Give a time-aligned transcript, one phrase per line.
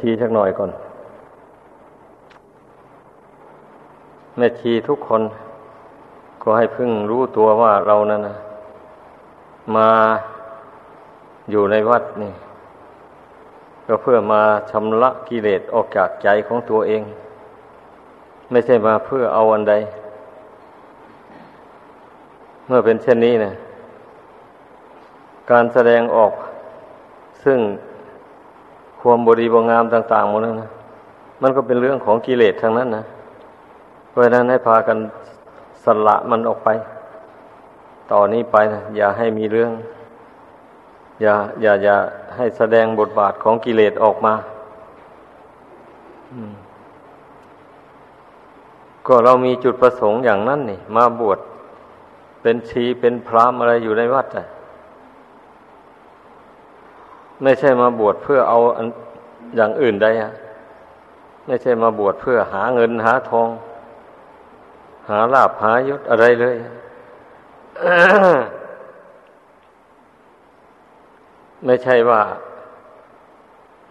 [0.00, 0.70] ชีสักหน่อยก่อน
[4.36, 5.22] แม่ชีทุกคน
[6.42, 8.36] ก็ให้พึ่งรู้ตัวว่าเรานั่นนะ
[9.76, 9.88] มา
[11.50, 12.32] อยู่ในวัดนี่
[13.86, 17.02] ก็เพื่อมาชำระกิเลสออกจากใจของตัวเอง
[18.50, 19.74] ไม่ใช่มาเพื่อเอาอันใด
[22.66, 23.52] เมื่อเป็นเช่นนี้นะ
[25.50, 26.32] การแสดงออก
[27.44, 27.60] ซึ่ง
[29.02, 30.70] ความบริบงามต่างๆหมดนั้นนะ
[31.42, 33.04] มันก็เป็นเรื่องของกิเลสทางนั้นนะ
[34.08, 34.98] เพราะนั้นให้พากัน
[35.84, 36.68] สละมันออกไป
[38.10, 39.70] ต่อนนี้ไปนะอย่าให้มีเรื่อง
[41.22, 41.96] อย่า อย่าอย่า
[42.36, 44.34] ให้แสดงบทบาทของกิเลสออกมา
[49.06, 51.38] ก็เรามีจุดประสงค์อย่างนั้นนี่ มาบวช
[52.42, 54.46] เป็นชีเป็นพรามอะไรอยู่ในวัดอะ
[57.42, 58.58] ไม่ใช่มาบวชเพื่อเอา
[59.56, 60.32] อย่างอื่นใดอะ
[61.46, 63.48] ไม่ใช่มาบวชเพื่อหาเงินหาทอง
[65.08, 66.56] หาลาภหายศอะไรเลย
[71.66, 72.22] ไม่ใช่ว่า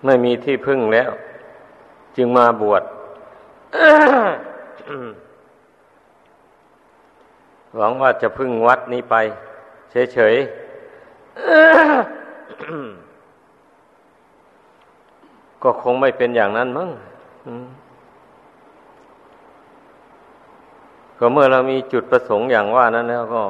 [0.05, 1.11] ไม่มีที่พึ่งแล้ว
[2.17, 2.83] จึงมาบวช
[7.77, 9.15] หวังว่าจะพึ่งวัดนี้ไป
[10.13, 10.45] เฉยๆ
[15.63, 16.89] ก็คงไม่เป็นอย่างนั้นมั้ง
[21.17, 23.43] ก็เมื่อเรามีจุดประสงค์อย่างว่านั้นแล้วก็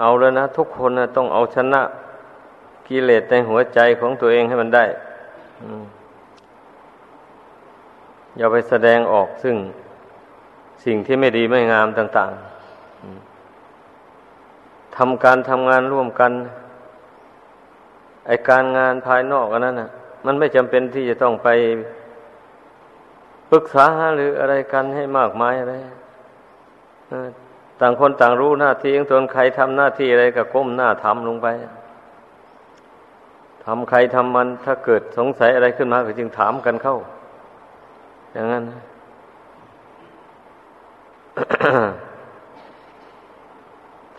[0.00, 1.82] เอาแล้วนะ ทุกคนนะต้องเอาชนะ
[2.88, 4.84] กิเลสในหัวใจของตัวเองให้มันได้
[8.36, 9.56] อย่าไปแสดงออกซึ่ง
[10.84, 12.32] สิ่งที่ไม่ดีไม่งามต่าง
[13.58, 16.32] ๆทำการทำงานร่วมกัน
[18.26, 19.90] ไอการงานภายนอกอันนั้นนะ
[20.30, 21.48] มันไม่จำเป็นที่จะต้องไป
[23.50, 25.74] ปรึกษาหรืออะไรกันให้มากมายอะไร
[27.80, 31.46] ต่างคนต่างรู้หน้าที่ของตนใครทำหน้าที่อะไรก็ก้มหน้าทำลงไป
[33.64, 36.96] ทำใครทำมันถ้าเกิดสงสัยอะไรขึ้นมาก็จึงถามกันเข้า
[38.32, 38.64] อย่างนั้น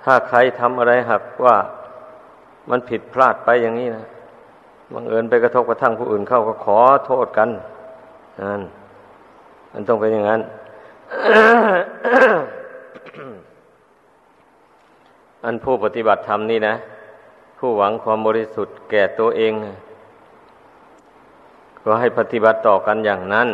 [0.04, 1.56] ถ้าใครทำอะไรหักว่า
[2.70, 4.06] มันผิดพลาดไปอย่างนี้นะ
[4.94, 7.50] บังเอิญไปกระทบกระทั่งผู้อื่นเข้าก็ขอโทษกัน
[8.42, 8.62] นั่น
[9.74, 10.42] มันต้องเป็นอย่างนั้น
[15.46, 16.76] อันผู้ปฏิบัติธรรมนี่นะ
[17.58, 19.54] ผู้หวังความบริสุทธิ์แก่ตัวเอง
[21.84, 23.48] ก็ให้ปฏิบัติต่อกันอย่างนั้น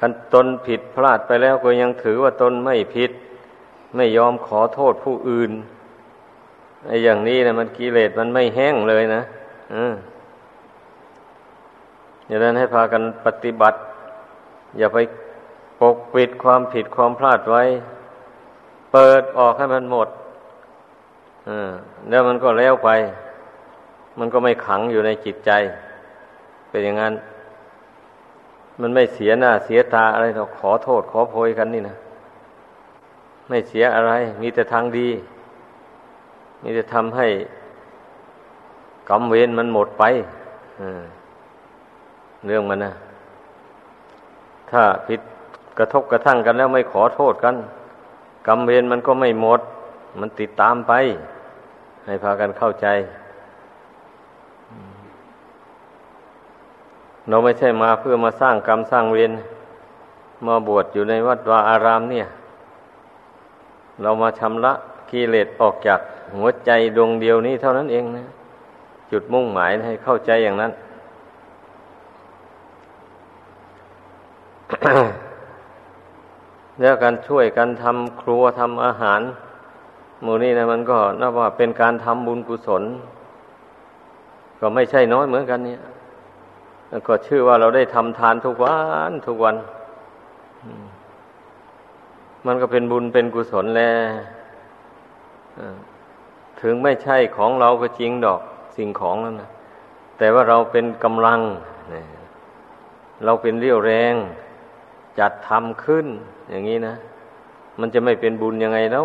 [0.00, 3.10] คันตนผิดพลาดไปแล้วก็ยังถือว่าตนไม่ผิด
[3.96, 5.50] ไม่ยอมขอโทษผู้อื่น
[6.86, 9.22] ไอ้อย่างนี้นะมันกิเลสมันไม่แห้งเลยนะ
[9.74, 9.94] อืม
[12.26, 13.78] อย่างนั้นให้พากันปฏิบัติ
[14.78, 14.98] อย่าไป
[15.80, 17.62] ปกปิดความผิดความพลาดไว้
[18.92, 20.08] เปิดออกให้มันหมด
[21.48, 21.50] อ
[22.08, 22.90] แล้วมันก็แล้วไป
[24.18, 25.50] มันก็ไม่ขังอยู่ในจิตใจ
[26.68, 27.14] เป็นอย่างนั้น
[28.80, 31.96] มันไม่เสียหน้าเสียตาอะไรเราขอโทษขอโพยกันนี่นะ
[33.48, 34.12] ไม่เสียอะไร
[34.42, 35.08] มีแต่ทางดี
[36.62, 37.26] นี่จะทำให้
[39.10, 40.04] กรรมเวรมันหมดไป
[42.46, 42.92] เรื่องมันนะ
[44.70, 45.20] ถ้าผิด
[45.78, 47.56] กระทบกระทั่งกันแล้วไม่ขอโทษกัน
[48.46, 49.60] กรรมเวรมันก็ไม่หมด
[50.20, 50.92] มันติดตามไป
[52.04, 52.86] ให้พากันเข้าใจ
[57.28, 59.32] เราไม่ใช่มาเพื่อมาสร้างกรรมสร้างเวร
[60.46, 62.26] มาบวชอยู่ในวัดวาอารามเนี่ย
[64.02, 64.72] เรามาชำระ
[65.10, 66.00] กิเลสออกจาก
[66.36, 68.24] หัวใจดวงเดียวนี้เท่านั้นเองนะ
[69.10, 70.72] จุดมุ่งหมายให้เข้าใจอย่างนั้น
[76.80, 79.20] แล้วการช่วยกันทำครัวทำอาหาร
[80.24, 82.82] มูนี่นะมันก็นับว่าเป็นการทำบุญกุศล
[84.60, 85.80] ก็ไม่ใช่น้อยเหมือนกันเนี่ย
[87.06, 88.76] ก็ชื่อว่าเราได้ทำทานทุกวั
[89.10, 89.56] นทุกวัน
[92.46, 95.78] มันก็เป็นบุญเป็นกุศลแล้ว
[96.60, 98.40] ถึงไม่ใช่ของเราก็จริงดอก
[98.76, 99.50] สิ่งของนั้นนะ
[100.18, 101.40] แต่ว่าเราเป็นกำลัง
[103.24, 104.14] เราเป็นเรี่ยวแรง
[105.18, 106.06] จัดทำขึ้น
[106.50, 106.94] อย่างนี้นะ
[107.80, 109.04] มันจะไม่เป็นบุญยังไงเล่า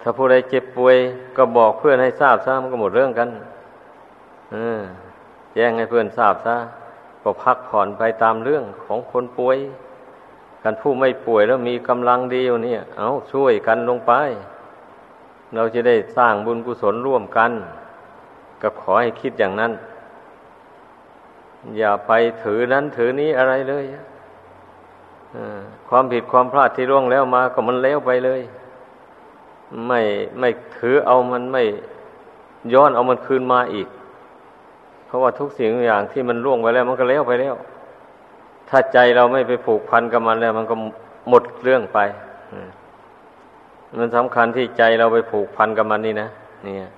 [0.00, 0.96] ถ้าผู้ใดเจ็บป่วย
[1.36, 3.28] ก็บอกเพื่อนให้ทราบซะมันก็หมดเรื่องกัน
[5.54, 6.56] แจ้งให้เพื่อนทราบซะ
[7.22, 9.58] ก็พักผ่อนไปตามเรื่องของคนป่วย
[10.62, 14.12] กันผู้ไม่ป่วยแล้วมีกำลังดีอยู่เนี่ย เอาช่วยกันลงไป
[15.54, 17.52] เราจะได้สร้างบุญกุศลร่วมกัน
[18.62, 19.72] ก็ขอให้คิดอย่างนั้น
[21.78, 22.12] อย่าไป
[22.42, 23.84] ถือนั้นถือนี้อะไรเลย
[25.88, 28.40] ความผิดความพลาดที่ร่วงแล้วมาก็มันแล้วไปเลย
[29.86, 30.00] ไม่
[30.38, 31.62] ไม่ถือเอามันไม่
[32.72, 33.88] ย้อนเอามันคืนมาอีก
[35.06, 37.54] เพราะว่าทุกสิ่งทุกอย่างที่มันล่วงไปแล้ว มันก็แล้วไปแล้ว
[38.70, 40.74] ถ้าใจเราไม่ไปผูกพันกับมันแล้วมันก็
[41.28, 41.98] หมดเรื่องไป
[43.98, 46.28] มันสำคัญที่ใจเราไปผูกพันกับมันนี่นะ
[46.64, 46.88] เนี่ย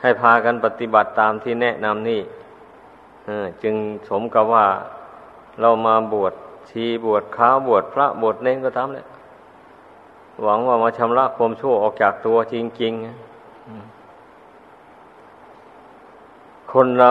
[0.00, 2.20] ให้พากันปฏิบัติตามที่แนะนำนี่
[3.62, 3.74] จึง
[4.08, 4.66] สมกับว่า
[5.60, 6.34] เรามาบวช
[6.70, 9.06] ชีบวชข้าบวชพระบวชเน้นก็ทำเลย
[10.42, 13.02] หวังว่ามาชำระความชั่วออกจากตัวจริงๆ
[16.72, 17.10] คนเรา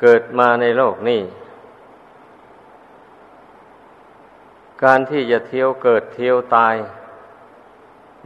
[0.00, 1.20] เกิดมาในโลกนี้
[4.84, 6.74] การที่จะเที่ยวเกิดเที่ยวตาย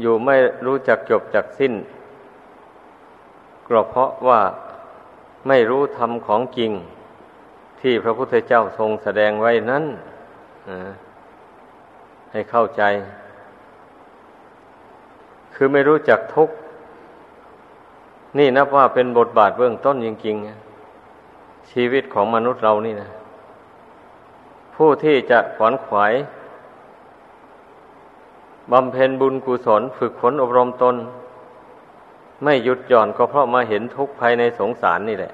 [0.00, 0.36] อยู่ไม่
[0.66, 1.74] รู้จักจบจักสิ้น
[3.66, 4.40] ก็เพราะว่า
[5.48, 6.72] ไม่รู้ธรรมของจริง
[7.80, 9.84] ที่พระพุทธเจ้าทรงแสดงไว้นั้น
[12.32, 12.82] ให้เข้าใจ
[15.54, 16.50] คือไม่รู้จักทุก
[18.38, 23.10] นี่นับว่าเป็นบทบาทเบื้องต้นจริงๆ ชีวิตของมนุษย์เรานี่นะ
[24.74, 26.12] ผู้ที่จะขวนขวาย
[28.72, 30.96] บำเพ็ญบุญกุศลฝึกฝนอบรมตน
[32.44, 35.32] ไม่หยุดหย่อนก็เพราะมาเห็นทุกข์ภายในสงสารนี่แหละ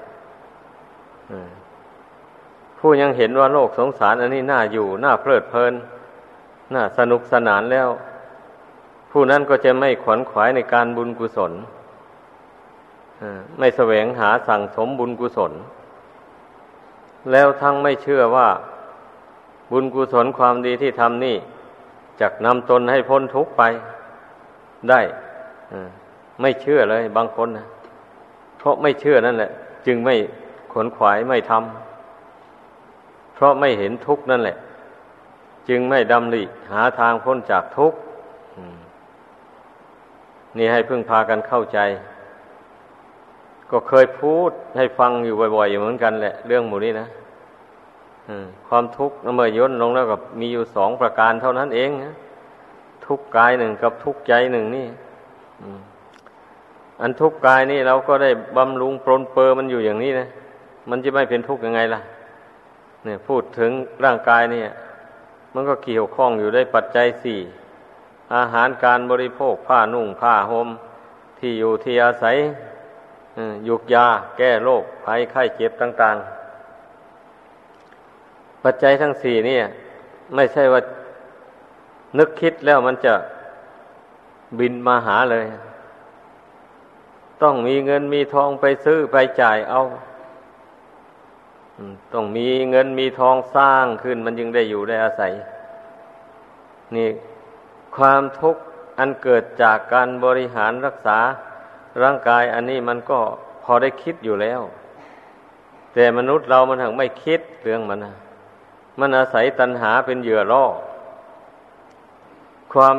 [2.79, 5.75] ผู้ยังเห็นว่าโลกสงสารอันนี้น่าอยู่น่าเพลิดเพลิน
[6.75, 7.89] น่าสนุกสนานแล้ว
[9.11, 11.53] ผู้นั้นก็จะไม่ขวนขวายในการบุญกุศล
[13.59, 15.53] ไม่แสวงหาสั่งสมบุญกุศล
[17.33, 18.49] แล้วทั้งไม่เชื่อว่า
[19.73, 21.37] บุญกุศลความดีที่ทำนี่
[22.21, 23.63] จะนำตนให้พ้นทุกข์ไป
[24.91, 25.01] ได้
[26.41, 27.67] ไม่เชื่อเลยบางคนนะ
[28.59, 29.51] เพราะไม่เชื่อนั่นแหละ
[29.87, 30.15] จึงไม่
[30.73, 34.57] ขนขวายไม่ทำเพราะไม่เห็นทุกข์นั่นแหละ
[35.69, 36.43] จึงไม่ดำริ
[36.73, 37.99] หาทางพ้นจากทุกข์
[40.57, 41.79] นี่ให้พึ่งพากันเข้าใจ
[43.71, 47.07] ก็เคยพูดให้ฟังอยู่บ่อยๆเหมือนกันแหละ เรื่องหมู่นี้นะ
[48.69, 52.15] ความทุกข์เมื่อย่นลงแล้วกับมีอยู่สองประการเท่านั้นเองนะ
[53.07, 54.87] ทุกกายหนึ่งกับทุกใจหนึ่งนี่
[57.01, 60.29] อันทุกกายนี่เราก็ได้บำรุงปรนเปอมันอยู่อย่างนี้นะ
[60.91, 62.01] มันจะไม่เป็นทุกข์ยังไงล่ะ
[63.05, 63.71] เนี่ย พูดถึง
[64.05, 64.69] ร่างกายเนี่ย
[65.55, 67.39] มันก็เกี่ยวข้องอยู่ได้ปัจจัยสี่
[68.35, 70.69] อาหารการบริโภคผ้านุ่งผ้าห่ม
[71.39, 72.37] ที่อยู่ที่อาศัย
[73.69, 74.07] ยุกยา
[74.37, 76.36] แก้โรคภัยไข้เจ็บต่าง ๆ
[78.67, 79.59] ปัจจัยทั้งสี่นี่
[80.35, 80.81] ไม่ใช่ว่า
[82.19, 83.15] นึกคิดแล้วมันจะ
[84.59, 85.47] บินมาหาเลย
[87.43, 89.83] ต้องมีเงินมีทองไปซื้อไปจ่ายเอา
[92.13, 95.33] ต้องมีเงินมีทองสร้างขึ้นมันจึงได้อยู่ได้อาศัย
[96.97, 97.09] นี่
[97.97, 98.63] ความทุกข์
[98.99, 101.19] อันเกิดจากการบริหารรักษา
[102.03, 103.19] ร่างกายอันนี้มันก็
[103.65, 104.61] พอได้คิดอยู่แล้ว
[105.95, 108.15] แต่มนุษย์เรามันถึงไม่คิดเรื่องมันนะ
[109.01, 110.65] มันอาศัยตัณหาเป็นเหยื่อล่อ
[112.73, 112.97] ความ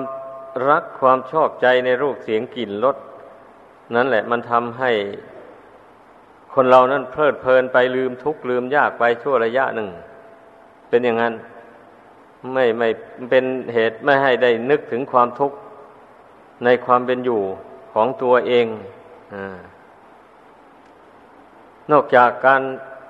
[0.70, 2.98] รักความชอบใจในรูปเสียงกลิ่นรส
[3.96, 4.92] นั่นแหละมันทำให้
[6.54, 9.90] คนเรานั้นเพลิดเพลินไปลืมทุกข์ลืมยากไปชั่วระยะหนึ่ง
[10.90, 11.34] เป็นอย่างนั้น
[12.54, 12.88] ไม่ไม่
[13.30, 15.58] เป็นเหตุไม่ให้ได้นึกถึงความทุกข์
[16.64, 17.42] ในความเป็นอยู่
[17.94, 18.68] ของตัวเอง
[19.34, 19.36] อ
[21.92, 22.62] นอกจากการ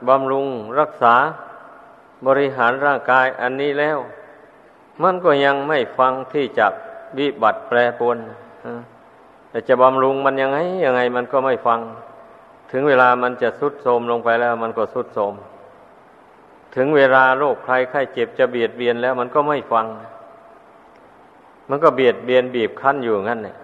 [0.07, 0.47] บำรุง
[0.79, 1.15] รักษา
[2.25, 3.97] บริหารร่างกายอันนี้แล้ว
[5.03, 6.67] มันก็ยังไม่ฟังที่จะ
[7.17, 8.17] วิบัติแปรปรวน
[9.50, 11.79] แต่จะบำรุงมันยังไงยังไงมันก็ไม่ฟัง
[12.71, 15.33] ถึงเวลามันจะสุดโทมลงไปแล้ว มันก็สุดโทม
[16.75, 19.86] ถึงเวลาโรคภัยไข้เจ็บจะเบียดเบียนแล้ว มันก็ไม่ฟัง
[21.69, 23.57] มันก็เบียดเบียนบีบคั้นอยู่งั้นเนี่ย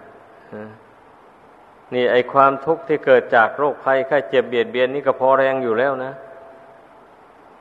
[1.94, 6.12] นี่ไอความทุกข์ที่เกิดจากโรคภัยไข้เจ็บเบียดเบียนนี่ก็พอแรงอยู่แล้วนะ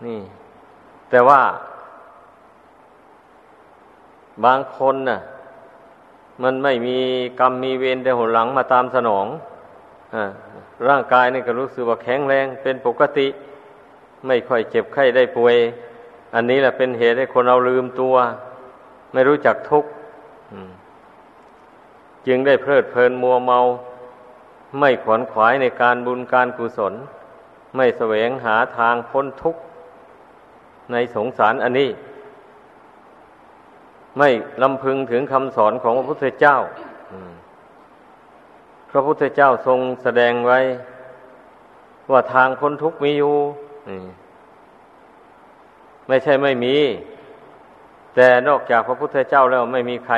[0.06, 0.20] นี่
[1.14, 1.42] แต่ว่า
[4.46, 5.20] บางคนน่ะ
[6.44, 6.98] มันไม่มี
[7.40, 9.26] กรรมมีเวรแต่หนหลังมาตามสนอง
[10.16, 10.18] อ
[10.88, 13.28] ร่างกายนี่ก็รู้สึกว่าแข็งแรงเป็นปกติ
[14.28, 15.56] ไม่ค่อยเจ็บไข้ได้ป่วย
[16.36, 18.16] อันนี้แหละเป็นเหตุให้คนเราลืมตัว
[19.14, 19.90] ไม่รู้จักทุกข์
[22.28, 23.60] จึงได้เพลิดเพลินมัวเมา
[24.80, 26.94] ไม่ขวนขวายในการบุญการกุศล
[27.76, 29.62] ไม่แสวงหาทางพ้นทุกข์
[30.92, 31.90] ในสงสารอันนี้
[34.18, 34.30] ไม่
[34.62, 36.58] ลำพึงถึงคำสอนของพระพุทธเจ้า
[38.90, 40.60] พระพุทธเจ้าทรงแสดงไว้
[42.12, 43.36] ว่าทางพ้นทุกข์มีอยู่
[46.08, 46.76] ไม่ใช่ไม่มี
[48.16, 50.16] แต่นอกจากพระพุทธเจ้าแล้วไม่มีใคร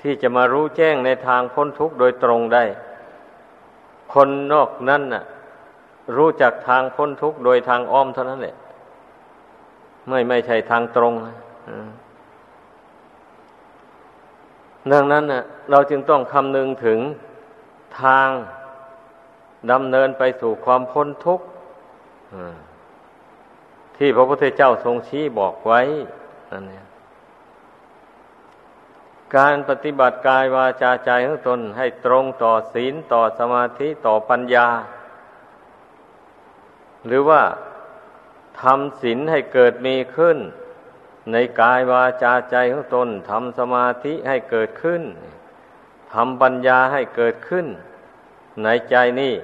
[0.00, 2.64] ที่จะมารู้แจ้งในทางพ้นทุกข์โดยตรงได้
[4.12, 5.24] คนนอกนั้นน่ะ
[6.16, 8.56] รู้จักทางพ้นทุกข์โดยทางอ้อมเท่านั้นแหละ
[10.08, 11.14] ไม่ไม่ใช่ทางตรง
[14.92, 16.98] ดังนั้นนะเราจึงต้องคำนึงถึง
[18.00, 18.28] ทาง
[19.72, 21.46] ดำเนินไปสู่ความพ้นทุกข์
[23.96, 25.80] ที่พระพุทธเจ้าทรงชี้บอกไว้
[26.52, 26.84] นั่นเนี่ย
[29.36, 34.68] การปฏิบัติกายวาจาใจของตนให้ตรงต่อศีลต่อสมาธิต่อปัญญา
[37.06, 37.42] หรือว่า
[38.62, 40.38] ทำศีลให้เกิดมีขึ้น
[41.32, 45.02] ในกายวาจาใจของตนทำสมาธิให้เกิดขึ้น
[46.14, 47.66] ทำปัญญาให้เกิดขึ้น
[48.62, 49.34] ในใจนี่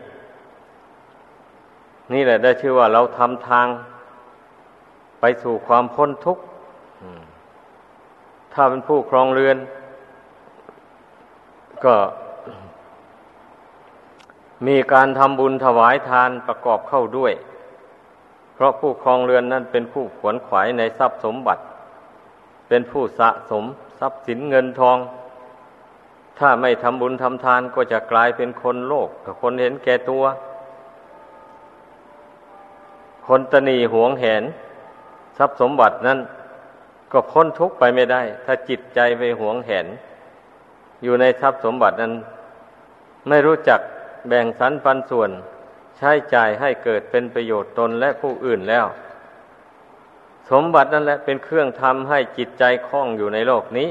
[2.13, 3.67] นี่แหละได้ชื่อว่าเราทำทาง
[5.21, 6.43] ไปสู่ความพ้นทุกข์
[8.53, 9.57] ถ้าเป็นผู้ครองเรือน
[11.85, 11.97] ก็
[14.67, 17.33] มีการทำบุญถวายทานประกอบเข้าด้วย
[18.55, 21.63] เพราะผู้ครองเรือนนั้นเป็นผู้ขวนขวายในทรัพย์สมบัติ
[22.69, 23.65] เป็นผู้สะสม
[24.01, 24.99] ทรัพย์สินเงินทอง
[26.39, 29.09] ถ้าไม่ทำบุญทำทานก็จะกลายเป็นคนโลก
[29.41, 30.25] คนเห็นแก่ตัว
[33.27, 34.43] คนตนีหวงแหน
[35.39, 36.19] ทรัพย์สมบัตินั้น
[37.13, 39.87] ก็พ้นทุกข์ไปไม่ได้ ถ้าจิตใจไปหวงแหน
[41.03, 42.13] อยู่ในทรัพย์สมบัตินั้น
[43.29, 43.81] ไม่รู้จัก
[44.29, 45.31] แบ่งสรรปันส่วน
[45.99, 48.87] ใช้จ่ายให้เกิดเป็นประโยชน์ตนและผู้อื่นแล้ว
[50.51, 53.91] สมบัตินั่นแหละเป็นเครื่องทำให้จิตใจคล่องอยู่ในโลกนี้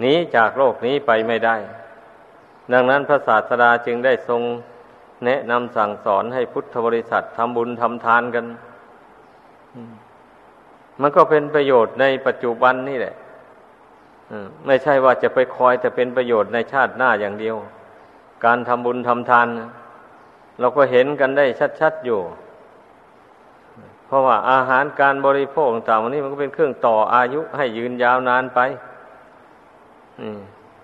[0.00, 1.56] หนีจากโลกนี้ไปไม่ได้
[2.72, 4.42] ดังนั้นพระศาสดาจึงได้ทรง
[5.24, 8.44] แนะนำสั่งสอนให้พุทธบริษัททำบุญทำทานกัน
[11.00, 13.14] มันก็เป็นประโยชน์ในปัจจุบันนี่แหละ
[14.66, 17.56] ไม่ใช่ว่าจะไปคอยแต่เป็นประโยชน์ในชาติหน้าอย่างเดียว
[18.44, 19.48] การทำบุญทำทาน
[20.60, 21.46] เราก็เห็นกันได้
[21.80, 22.20] ชัดๆอยู่
[24.06, 28.60] เพราะว่าอาหารการบริโภคต่างๆวันนี้มันก็เป็นเครื่องต่ออายุให้ยืนยาวนานไป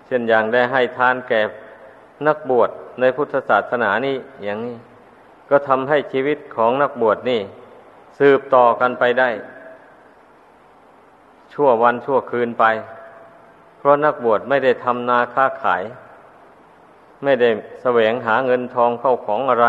[0.05, 1.41] เช่นอย่างได้ให้ทานแก่
[2.27, 4.77] นักบวชในพุทธศาสนานี่อย่างนี้
[5.49, 7.41] ก็ทำให้ชีวิตของนักบวชนี่
[8.19, 9.29] สืบต่อกันไปได้
[11.53, 12.65] ชั่ววันชั่วคืนไป
[13.77, 15.83] เพราะนักบวชไม่ได้ทำนาค้าขาย
[17.23, 17.49] ไม่ได้
[17.81, 19.67] แสวงหาเงินทองเข้าของอะไร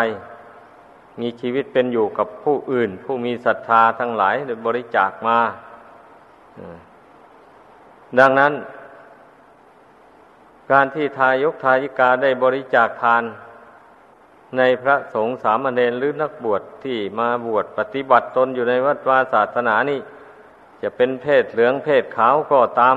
[1.20, 5.38] มีชีวิตเป็นอยู่กับผู้อื่น ผู้มีศรัทธาทั้งหลายโดยบริจาคมา
[8.18, 8.52] ดังนั้น
[10.70, 13.22] การที่ทายกทายิกาได้บริจาคทาน
[14.58, 20.00] ในพระสงฆ์สามเณรหรือนักบวชที่มาบวชปฏิบัติตนอยู่ในวัดวาศาสนานี่
[20.82, 22.96] จะเป็นเพศเหลืองเพศขาวก็ตาม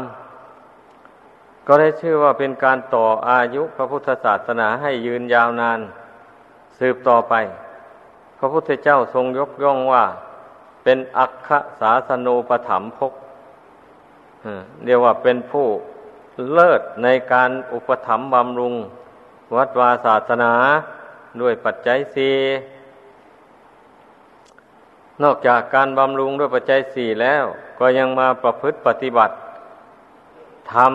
[1.72, 5.80] ก็ได้ชื่อว่าเป็นการต่ออายุพระพุทธศาสนาให้ยืนยาวนาน
[6.80, 7.34] สืบต่อไป
[8.38, 10.04] พระพุทธเจ้าทรงยกย่องว่า
[10.84, 11.50] เป็นอัคค
[11.80, 13.14] สาสนูปถัมภก
[14.86, 15.68] เรียกว่าเป็นผู้
[16.52, 18.74] เลิศในการอุปถัมภ์บำรุง
[19.56, 20.54] วัดวาศาสนา
[21.42, 22.36] ด้วยปัจจัยสี่
[25.24, 27.44] นอกจากการบำรุงด้วยปัจจัยสี่แล้ว
[27.80, 29.36] ก็ยังมาประพฤติปฏิบัติ
[30.74, 30.90] ธรร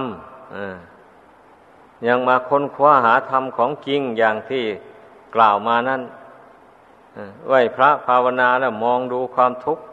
[2.07, 4.65] ยังมาค้นคว้าหาธรรมของจริงอย่างที่
[5.35, 6.03] กล่าวมานั้น
[7.49, 9.85] ไหวพระภาวนาแล้วมองดูความทุกข์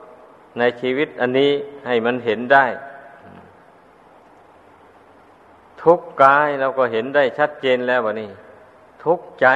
[0.59, 1.51] ในชีวิตอันนี้
[1.87, 2.65] ให้มันเห็นได้
[5.83, 8.29] ทุกกายเราก็เห็นได้ชัดเจนแล้ววะนี่
[9.03, 9.47] ทุกใจ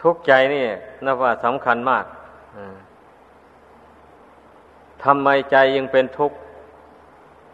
[0.00, 0.64] ทุกใจนี่
[1.04, 2.04] นับว่าสำคัญมาก
[5.04, 6.36] ทำไมใจยังเป็นทุกข์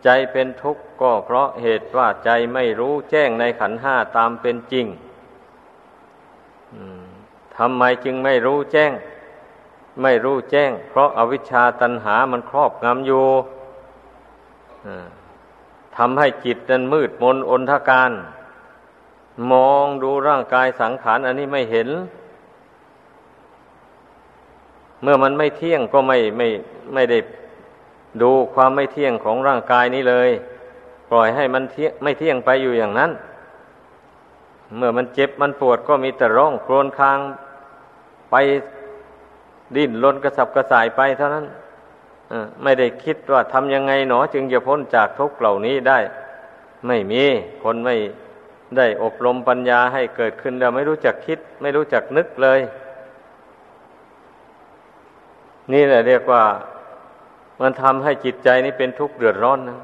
[0.04, 4.86] ใจเป็นทุกข์ก็เพราะเหตุว่าใจไม่รู้แจ้งในขันห้าตามเป็นจริง
[7.56, 8.92] ทำไมจึงไม่รู้แจ้ง
[10.02, 13.26] ไม่รู้แจ้ง เพราะอาวิชชาตันหามันครอบงำอยู่
[15.96, 18.10] ทำให้จิตนั้นมืดมนอนทการ
[19.52, 21.88] มองดูร่างกายสังขารอันนี้ไม่เห็น
[25.02, 26.48] เมื่อมันไม่เที่ยงก็ไม่ไม่
[26.94, 27.18] ไม่ได้
[28.22, 30.30] ดูความไม่เที่ยงของร่างกายนี้เลย
[31.10, 33.10] ปล่อยให้มันเที่ยงไม่เที่ยงไปอยู่อย่างนั้น
[34.76, 37.18] เมื่อมันเจ็บมันปวดก็มีแต่ร้องโครนคาง
[38.30, 38.34] ไป
[39.76, 41.46] ดิ้นรนกระสับกระส่ายไปเท่านั้น
[42.62, 45.98] ไม่ได้คิดว่าทำยังไงหนอ จึงจะพ้นจากทุกข์เหล่านี้ได้
[46.86, 47.22] ไม่มี
[47.62, 47.96] คนไม่
[48.76, 52.60] ได้อบรมปัญญาให้เกิดขึ้นแล้วไม่รู้จักคิด ไม่รู้จักนึกเลย
[55.72, 56.42] นี่แหละเรียกว่า
[57.60, 59.78] มันทำให้จิตใจนี้เป็นทุกข์เดือดร้อนนะ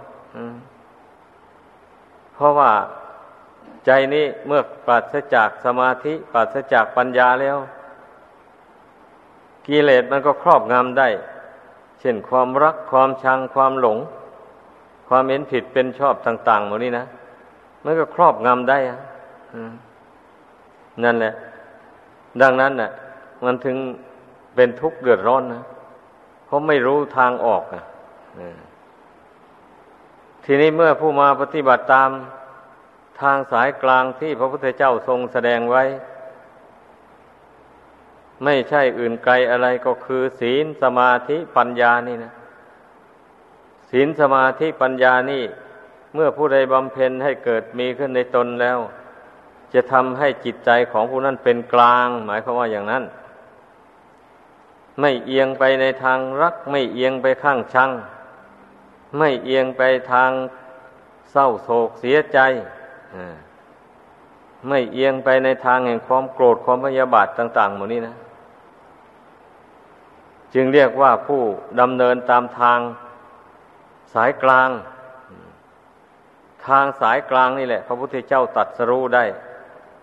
[2.35, 2.71] เพราะว่า
[3.87, 7.59] ใจนี้เมื่อปราศจากสมาธิ ปราศจากปัญญาแล้ว
[9.67, 11.09] กิเลสมันก็ครอบงำได้
[12.01, 13.99] เช่นความรักความชังความหลง
[15.09, 17.05] ความเห็นผิดเป็นชอบต่างๆหมดนี้นะ
[17.85, 18.99] มันก็ครอบงำได้อะ
[21.05, 21.35] นั่นแหละ
[22.43, 22.91] ดังนั้นน่ะ
[23.45, 23.77] มันถึง
[24.55, 25.63] เป็นทุกข์เดือดร้อนนะ
[26.51, 27.85] เพราะไม่รู้ทางออกอะ
[30.45, 32.11] ทีนี้เมื่อผู้มาปฏิบัติตาม
[33.21, 35.85] ทางสายกลางที่พระพุทธเจ้าทรงแสดงไว้
[38.45, 42.33] ไม่ใช่อื่นไกลอะไรก็คือศีลสมาธิปัญญานี่นะ
[43.91, 45.45] ศีลสมาธิปัญญานี่
[46.15, 48.79] เมื่อผู้ใดบำเพ็ญให้เกิดมีขึ้นในตนแล้ว
[49.75, 53.05] จะทำให้จิตใจของผู้นั้นเป็นกลาง หมายความว่าอย่างนั้น
[55.01, 57.91] ไม่เอียงไปในทางรัก ไม่เอียงไปข้างชัง
[59.19, 59.83] ไม่เอียงไป
[60.13, 60.31] ทาง
[61.31, 62.39] เศร้าโศกเสียใจ
[64.69, 68.17] ไม่เอียงไปในทางแห่งความโกรธความพยาบาทต่างๆหมดนี้นะ
[70.55, 71.43] จึงเรียกว่าผู้
[71.81, 72.79] ดำเนินตามทาง
[74.15, 74.71] สายกลาง
[76.67, 79.25] ทางสายกลางนี่แหละ พระพุทธเจ้าตัดสรู้ได้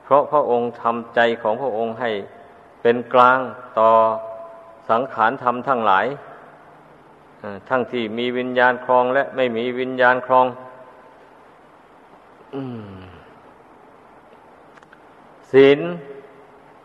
[0.04, 2.12] เพราะพระองค์ทำใจของพระองค์ให้
[2.82, 3.40] เป็นกลาง
[3.80, 3.92] ต่อ
[4.90, 6.06] สังขารธรรมทั้งหลาย
[7.70, 10.46] ทั้งที่มีวิญญาณครองและไม่มีวิญญาณครอง
[15.52, 15.80] ศีล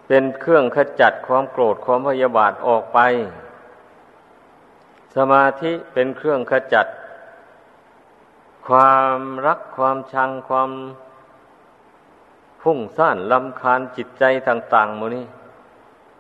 [0.07, 2.99] เป็นเครื่องขจัดความโกรธความพยาบาทออกไป
[5.17, 6.87] สมาธิเป็นเครื่องขจัด
[8.67, 10.71] ความรักความชังความ
[12.63, 15.27] พุ่งซ่านลำคาญจิตใจต่างๆมูนี่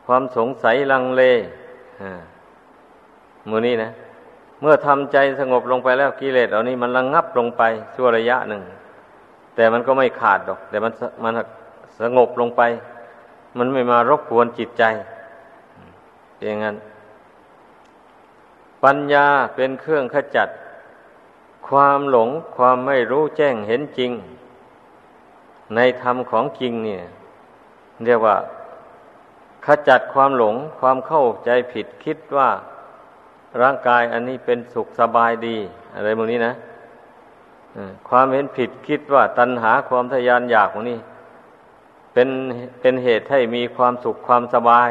[0.06, 1.22] ความสงสัยลังเล
[3.48, 3.90] มูนี่นะ
[4.60, 7.62] เมื่อทำใจสงบลงไปแล้วกิเลสเหล่านี้มันระงงับลงไป
[7.94, 8.62] ชั่วระยะหนึ่ง
[9.56, 10.92] แต่มันก็ไม่ขาดดอก แต่มัน
[11.24, 11.32] มัน
[12.00, 12.62] สงบลงไป
[13.58, 14.84] มันไม่มารบกวนจิตใจ
[16.42, 16.76] อย่างนั้น
[18.84, 20.48] ปัญญาเป็นเครื่องขจัด
[21.68, 24.12] ความหลงความไม่รู้แจ้งเห็นจริง
[25.74, 27.02] ในธรรมของจริงเนี่ย
[28.04, 28.36] เรียกว่า
[29.66, 32.50] ขจัดความหลงความเข้าใจผิดคิดว่า
[33.62, 35.56] ร่างกายอันนี้เป็นสุขสบายดี
[35.94, 36.54] อะไรพวกนี้นะ
[38.08, 40.98] ความเห็นผิดคิดว่าตัณหาความทยานอยากของนี่
[42.12, 42.28] เป็น
[42.80, 44.90] เป็นเหตุให้มีความสุขความสบาย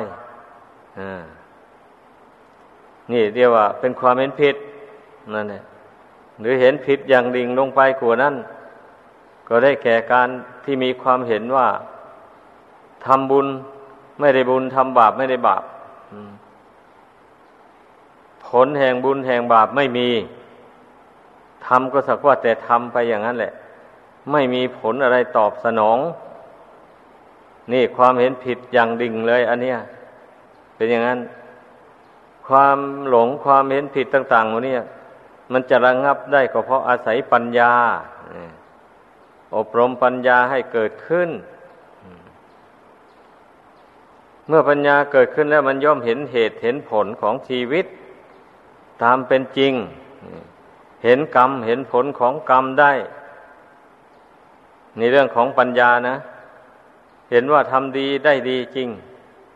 [3.12, 4.56] นี่เรียกว่า เป็นความเห็นผิด
[5.34, 5.64] นั่นแหละ
[6.42, 8.36] หรือเห็นผิดอย่างดิ่งลงไปกว่านั้น
[9.48, 10.28] ก็ได้แก่การ
[10.64, 11.68] ที่มีความเห็นว่า
[13.06, 13.48] ทำบุญ
[14.22, 15.64] ไม่ได้บุญทำบาปไม่ได้บาป
[18.46, 20.10] ผลแห่งบุญแห่งบาปไม่มี
[21.66, 23.54] ทำก็สักว่าแต่ทำไปอย่างนั้นแหละ
[24.32, 25.98] ไม่มีผลอะไรตอบสนอง
[27.72, 29.78] นี่ความเห็นผิดอย่างดิ่งเลย อันเนี้ย
[30.76, 31.20] เป็นอย่างนั้น
[32.48, 32.78] ความ
[33.10, 34.76] หลงความเห็นผิดต่างๆวันนี้
[35.52, 37.74] มันจะระงงับได้ก็เพราะอาศัยปัญญา
[39.56, 41.30] อบรมปัญญาให้เกิดขึ้น
[44.41, 47.86] เมื่อปัญญาเกิดขึ้นแล้วมันย่อมเห็นเหตุเห็นผลของชีวิต
[49.04, 49.74] ตามเป็นจริง
[51.04, 52.94] เห็นกรรมเห็นผลของกรรมได้
[54.98, 56.16] ในเรื่องของปัญญานะ
[57.32, 58.90] เห็นว่าทำดีได้ดีจริง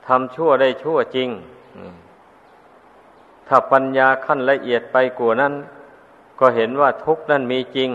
[0.08, 1.30] ทำชั่วได้ชั่วจริง
[3.48, 5.54] ถ้าปัญญาขั้นละเอียดไปกว่านั้น
[6.40, 7.92] ก็เห็นว่าทุกนั้นมีจริง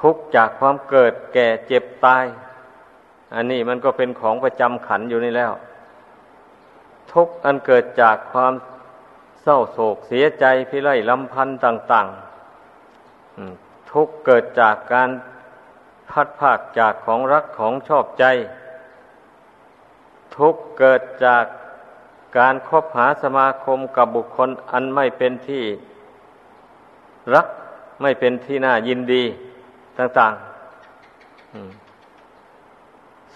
[0.00, 2.24] ทุกจากความเกิดแก่เจ็บตาย
[3.34, 5.52] อันนี้มันก็เป็นของประจำขันอยู่นี่แล้ว
[7.12, 8.52] ทุกอันเกิดจากความ
[9.42, 15.10] เศร้าโศกเสียใจพิไรลำพันธ์ต่างๆทุกเกิดจากการ
[16.10, 18.24] พัดภาคจากของรักของชอบใจ
[20.36, 21.44] ทุกเกิดจาก
[22.38, 25.64] การคบหาสมาคมกับบุคคลอันไม่เป็นที่
[27.34, 27.46] รัก
[28.02, 29.22] ไม่เป็นที่น่ายินดี
[29.98, 30.34] ต่าง
[31.80, 31.81] ๆ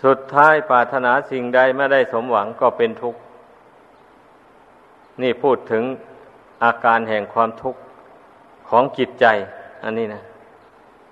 [0.02, 3.20] สุดท้ายปรารถนาสิ่งใดไม่ได้สมหวังก็เป็นทุกข์
[5.22, 5.85] นี่พูดถึง
[6.64, 7.80] อาการแห่งความทุกข์
[8.68, 9.26] ของจิตใจ
[9.85, 10.22] อันนี้นะ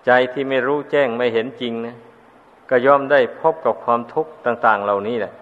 [0.07, 1.97] ใจที่ไม่รู้แจ้งไม่เห็นจริงนะ
[2.71, 5.33] ก็ย่อมได้พบกับความทุกข์ต่าง ๆ เหล่านี้แหละ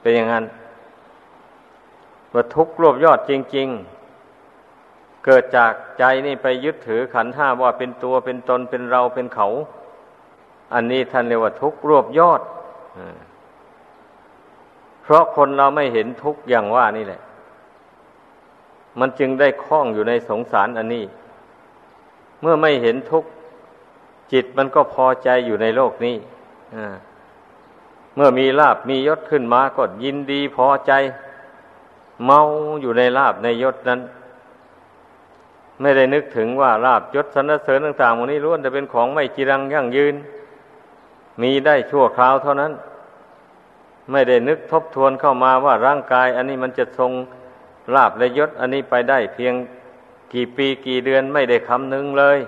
[0.00, 0.44] เป็นอย่างนั้น
[2.32, 3.68] ว่าทุกข์รวบยอดจริง
[4.46, 9.48] ๆ เกิดจากใจนี่ไปยึดถือขันห้าว่าเป็นตัวเป็นตนเป็นเราเป็นเขา
[10.74, 12.40] อันนี้ท่านเรียกว่าทุกข์รวบยอด
[15.02, 17.20] เพราะคนเราไม่เห็นทุกข์อย่างว่านี่แหละ
[19.00, 21.04] มันจึงได้คล้องอยู่ในสงสารอันนี้
[22.40, 23.28] เมื่อไม่เห็นทุกข์
[24.32, 26.16] จิตมันก็พอใจอยู่ในโลกนี้
[28.16, 30.92] เมื่อมีลาบมียศขึ้นมาก็ยินดีพอใจ
[32.24, 32.40] เมา
[32.82, 34.00] อยู่ในลาบในยศนั้น
[35.80, 40.14] ไม่ได้นึกถึงว่าลาบยศสรรเสริญต่างๆวันนี้ล้วนจะเป็นของไม่จีรังยั่งยืน
[41.42, 42.72] มีได้ชั่วคราวเท่านั้น
[44.10, 47.12] ไม่ได้นึกทบทวนเข้ามาว่าร่างกาย อันนี้มันจะทรง
[47.94, 49.54] ลาบและยศ อันนี้ไปได้เพียง
[50.32, 52.38] กี่ปีกี่เดือนไม่ได้คำนึงเลย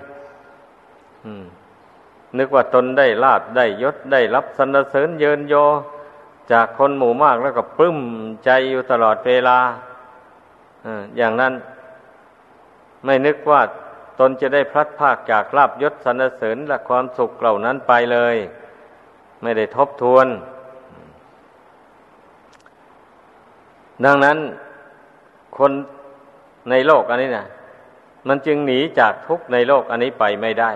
[2.37, 5.55] นึกว่าตนได้ลาบได้ยศได้รับสรรเสริญเยินโย
[6.51, 7.99] จากคนหมู่มากแล้วก็ปลื้ม
[8.45, 9.57] ใจอยู่ตลอดเวลา
[11.17, 11.53] อย่างนั้น
[13.05, 13.61] ไม่นึกว่า
[14.19, 18.35] ตนจะได้พลัดพากจากลาบยศสรรเสริญและความสุขเหล่านั้นไปเลย
[19.43, 20.27] ไม่ได้ทบทวน
[24.05, 24.37] ดังนั้น
[25.57, 25.71] คน
[26.69, 27.47] ในโลกอันนี้นะ
[28.27, 30.71] มันจึงหนีจากทุกในโลกอันนี้ไปไม่ได้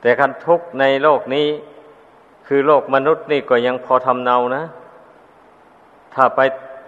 [0.00, 1.48] แต่คันทุกข์ในโลกนี้
[2.46, 4.64] คือโลกมนุษย์นี่ก็ยังพอทำเนานะ
[6.14, 6.40] ถ้าไป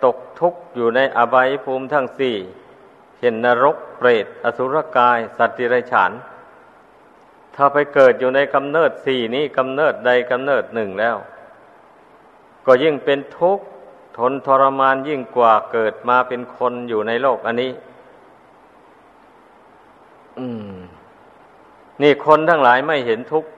[0.04, 2.36] ตกทุกข์อยู่ในอบายภูมิทั้งสี่
[3.18, 6.10] เช่นนรกเปรต อสุรกาย สัตว์ดิไรฉาน
[7.56, 11.16] ถ้าไปเกิดอยู่ในกำเนิดสี่นี้กำเนิดใดกำเนิดหนึ่งแล้ว
[12.66, 13.64] ก็ยิ่งเป็นทุกข์
[14.18, 17.70] ทนทรมานยิ่งกว่าเกิดมาเป็นคนอยู่ในโลกอันนี้
[20.38, 20.76] อืม
[22.02, 23.48] นี่คนทั้งหลายไม่เห็นทุกข์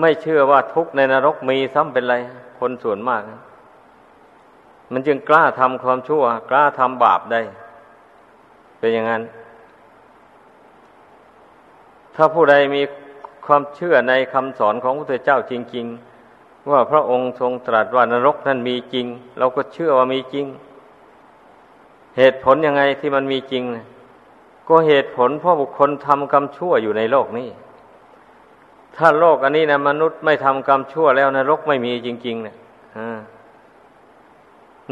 [0.00, 2.14] ไม่เชื่อว่าทุกข์ในนรกมีซ้ำเป็นไร
[2.58, 3.22] คนส่วนมาก
[4.92, 7.40] มันจึงกล้าทำความชั่ว กล้าทำบาปได้
[8.78, 9.22] เป็นอย่างนั้น
[12.14, 12.82] ถ้าผู้ใดมี
[13.52, 15.86] ความเชื่อในคำสอนของพระพุทธเจ้าจริง
[16.28, 19.06] ๆ ว่าพระองค์ทรงตรัสว่านรกนั้นมีจริง
[19.38, 20.46] เราก็เชื่อว่ามีจริง
[22.16, 23.62] เหตุผลยังไงที่มันมีจริง
[24.68, 27.48] ก็เหตุผลเพราะบุคคลทำกรรมชั่วอยู่ในโลกนี้
[28.96, 32.56] ถ้าโลกอันนี้นะมนุษย์ไม่ทำกรรมชั่วแล้วนรกไม่มีจริงๆเนะี่ย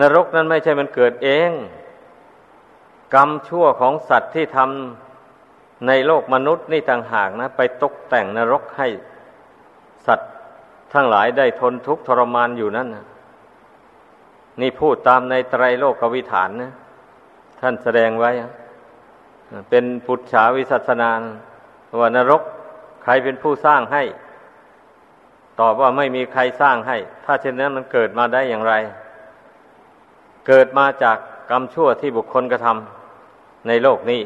[0.00, 1.50] นรกนั้นไม่ใช่มันเกิดเอง
[3.14, 5.07] กรรมชั่วของสัตว์ที่ทำ
[5.86, 8.88] ในโลกมนุษย์นี่ต่างหากนะ ไปตกแต่งนรกให้
[10.06, 10.30] สัตว์
[10.92, 13.06] ทั้งหลายได้ทนทุกข์ทรมานอยู่นั่นนะ
[14.60, 16.72] นี่พูดตามในไตรโลกวิถานนะ
[17.60, 18.30] ท่านแสดงไว้
[19.70, 21.10] เป็นปุจฉาวิสัสนา
[22.00, 22.42] ว่านรก
[23.02, 24.02] ใครเป็นผู้สร้างให้
[25.60, 28.74] ตอบว่าไม่มีใครสร้างให้ ถ้าเช่นนั้นมันเกิดมาได้อย่างไร
[30.48, 31.16] เกิดมาจาก
[31.50, 34.20] กรรมชั่วที่บุคคลกระทำในโลกนี้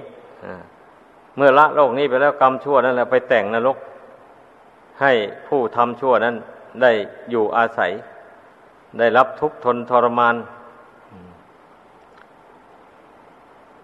[1.37, 3.77] เมื่อละโลกนี้ไปแล้วกรรมชั่วนั้นแหละไปแต่งนรก
[5.01, 5.12] ให้
[5.49, 6.37] ผู้ทำชั่วนั้น
[6.83, 6.92] ได้
[7.31, 7.90] อยู่อาศัย
[8.99, 10.37] ได้รับทุกข์ทนทรมาน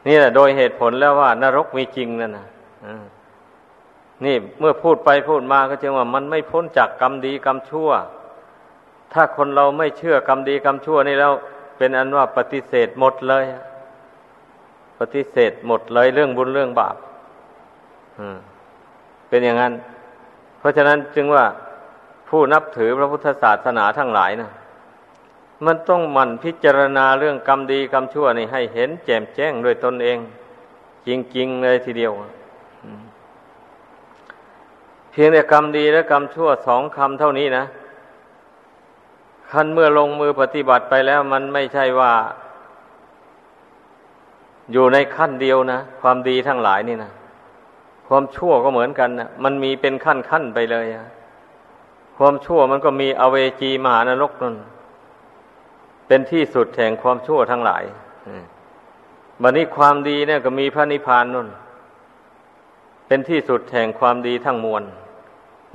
[0.07, 2.47] นี่แหละโดยเหตุผลแล้วว่านรกมีจริงนั่นนะ
[4.25, 7.91] นี่เมื่อพูดไปพูดมาก็จึงว่ามันไม่พ้นจากกรรมดีกรรมชั่ว
[9.13, 11.33] ถ้าคนเราไม่เชื่อกรรมดีกรรมชั่วนี่แล้ว
[11.77, 13.45] เป็นอันว่าปฏิเสธหมดเลย
[14.99, 16.97] ปฏิเสธหมดเลยเรื่องบุญเรื่องบาป
[19.29, 19.73] เป็นอย่างนั้น
[20.59, 21.45] เพราะฉะนั้นจึงว่า
[22.29, 24.51] ผู้นับถือพระพุทธศาสนาทั้งหลายนะ
[25.67, 30.19] มันต้องหมั่นพิจารณาเรื่องกรรมดีกรรมชั่วนี่ให้เห็นแจ่มแจ้งด้วยตนเอง
[31.07, 32.13] จริง ๆ เลยทีเดียว
[35.11, 37.65] เพียงแต่กรรมดีและกรรมชั่วสองคำเท่านี้นะ
[39.51, 42.13] ขั้นเมื่อลงมือปฏิบัติไปแล้ว มันไม่ใช่ว่า
[44.73, 47.11] อยู่ในขั้นเดียวนะ ความดีทั้งหลายนี่นะ
[48.09, 51.07] ความชั่วก็เหมือนกันนะมันมีเป็นขั้นขั้นไปเลยอะ
[52.17, 54.57] ความชั่วมันก็มีอเวจีมหานรกนั่น
[56.07, 57.85] เป็นที่สุดแห่งความชั่วทั้งหลาย
[59.43, 61.49] บัดนี้ความดีเนี่ยก็มีพระนิพพานนั่น
[63.07, 64.83] เป็นที่สุดแห่งความดีทั้งมวล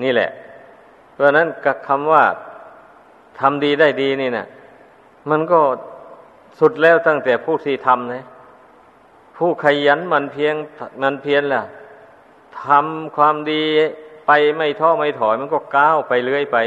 [0.03, 0.29] นี่แหละ
[1.13, 2.23] เพราะนั้นกับคำว่า
[3.39, 4.47] ทำดีได้ดีนี่นะ
[5.29, 5.59] มันก็
[6.59, 8.23] สุดแล้วตั้งแต่ผู้ที่ทำนะ
[9.37, 10.55] ผู้ขยันมันเพียง
[11.01, 11.61] มันเพียนล่ะ
[12.65, 13.63] ทำความดี
[14.27, 16.57] ไปไม่ท้อไม่ถอยมันก็ก้าวไปเรื่อยไป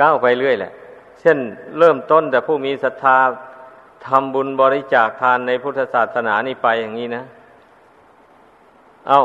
[0.00, 0.72] ก้าวไปเรื่อยแหละ
[1.20, 1.38] เช่น
[1.78, 3.18] เริ่มต้นแต่ผู้มีศรัทธา
[4.06, 7.24] ทำบุญบริจาคทานในพุทธศาสนานี่ไปอย่างนี้นะ
[9.08, 9.22] เอา้า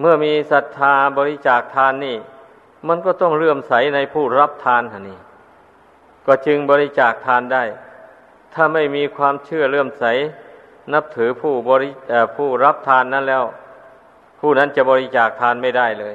[0.00, 2.16] เมื่อมีศรัทธาบริจาคทานนี่
[2.88, 5.18] มันก็ต้องเลื่อมใสในผู้รับทานฮะนี่
[6.26, 7.64] ก็จึงบริจาคทานได้
[8.54, 10.04] ถ้าไม่มีความเชื่อเลื่อมใส
[10.94, 11.90] นับถือผู้บริ
[12.36, 13.44] ผู้รับทานนั้นแล้ว
[14.40, 16.14] ผู้นั้นจะบริจาคทานไม่ได้เลย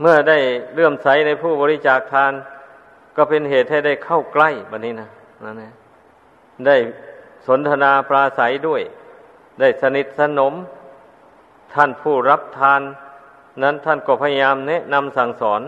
[0.00, 0.38] เมื่อได้
[0.72, 2.32] เลื่อมใสในผู้บริจาคทาน
[3.16, 5.08] ก็เป็นเหตุให้ได้เข้าใกล้บันนี้นะ
[5.44, 5.72] นั่นนะ
[6.66, 6.76] ได้
[7.46, 8.82] สนทนาปราศัยด้วย
[9.60, 10.54] ได้สนิทสนม
[11.74, 12.80] ท่านผู้รับทาน
[13.62, 15.60] นั้นท่านก็พยายามแนะนำสั่งสอน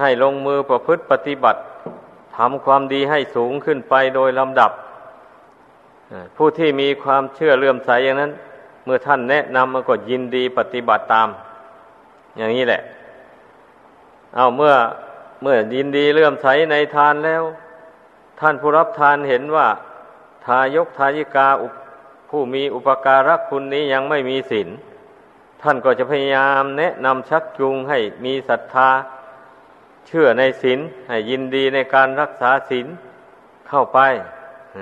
[0.00, 1.60] ให้ลงมือประพฤติปฏิบัติ
[2.36, 4.70] ทำความดีให้สูงขึ้นไปโดยลำดับ
[6.36, 8.32] ผู้ที่มีความเชื่อเลื่อมใสอย่างนั้น
[8.84, 11.28] เมื่อท่านแนะนำมันก็ยินดีปฏิบัติตาม
[12.36, 12.82] อย่างนี้แหละ
[14.34, 14.74] เอาเมื่อ
[15.42, 17.42] เมื่อยินดีเลื่อมใสในทานแล้ว
[18.40, 19.68] ท่านผู้รับทานเห็นว่า
[20.46, 21.48] ทายกทายิกา
[22.30, 24.68] ผู้มีอุปการะคุณนี้ยังไม่มีศีล
[25.62, 28.88] ท่านก็จะพยายามแนะนำชักจูงให้มีศรัทธา
[30.06, 32.86] เชื่อในศีลให้ยินดีในการรักษาศีล
[33.68, 33.98] เข้าไป
[34.76, 34.78] อ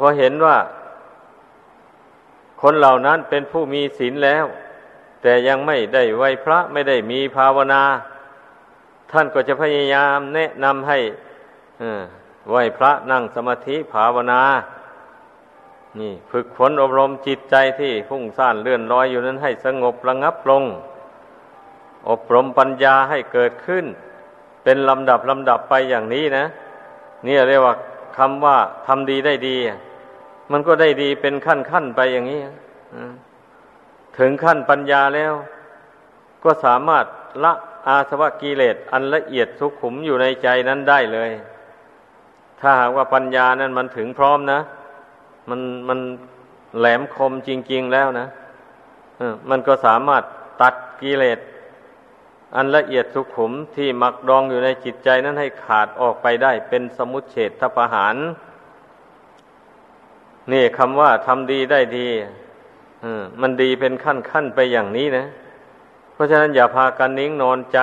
[0.00, 0.56] พอเห็นว่า
[2.62, 4.44] คนเหล่านั้นเป็นผู้มีศีลแล้ว
[5.22, 7.82] แต่ยังไม่ได้ไหวพระไม่ได้มีภาวนา
[9.10, 10.98] ท่านก็จะพยายามแนะนำให้
[12.50, 14.42] ไหวพระนั่งสมาธิภาวนา
[16.00, 20.64] นี่ ฝึกฝนอบรมจิตใจที่พุ่งซ่านเลื่อนลอยอยู่นั้นให้สงบระงับลง
[22.08, 23.84] อบรมปัญญาให้เกิดขึ้น
[24.64, 26.44] เป็นลำดับลำดับไปอย่างนี้นะ
[27.26, 27.74] นี่เรียกว่า
[28.16, 29.56] คำว่าทำดีได้ดี
[30.52, 32.40] มันก็ได้ดีเป็นขั้นขั้นไปอย่างนี้
[34.18, 35.32] ถึงขั้นปัญญาแล้ว
[36.44, 37.04] ก็สามารถ
[37.44, 37.52] ละ
[37.88, 41.30] อาสวะกิเลสอันละเอียดสุขุมอยู่ในใจนั้นได้เลย
[42.60, 44.60] ถ้าหากว่าปัญญานั้นมันถึงพร้อมนะ
[45.50, 45.98] มันมัน
[46.78, 48.26] แหลมคมจริง ๆแล้วนะ
[49.50, 50.22] มันก็สามารถ
[50.62, 51.38] ตัดกิเลส
[52.56, 58.16] อันละเอียดสุขุมที่มักดองอยู่ในจิตใจนั้นให้ขาดออกไปได้เป็นสมุทเฉทประหาร
[60.52, 62.08] นี่คำว่าทำดีได้ดี
[63.40, 65.26] มันดีเป็นขั้นขั้นไปอย่างนี้นะ
[66.12, 67.78] เพราะฉะนั้นอย่าพากันนิ่งนอนใจ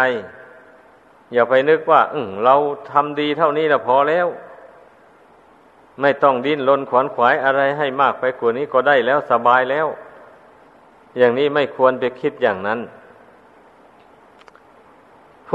[1.34, 2.56] อย่าไปนึกว่าอเรา
[2.92, 4.28] ทำดีเท่านี้แล้วพอแล้ว
[6.02, 9.88] ไม่ต้องดิ้นรนขวนขวายอะไรให้มากไปกว่านี้ก็ได้แล้วสบายแล้ว
[11.18, 12.80] อย่างนี้ไม่ควรไปคิดอย่างนั้น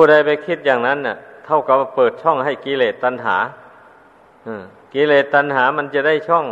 [0.00, 3.36] ผู้ใดไปคิดอย่างนั้นน่ะ เท่ากับเปิดช่องให้กิเลสตัณหา
[4.94, 6.46] กิเลสตัณหามันจะได้ช่อง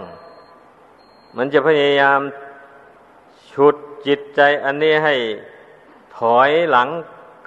[1.37, 2.21] มันจะพยายาม
[3.53, 3.75] ฉุด
[4.07, 5.15] จิตใจอันนี้ให้
[6.19, 6.89] ถอยหลัง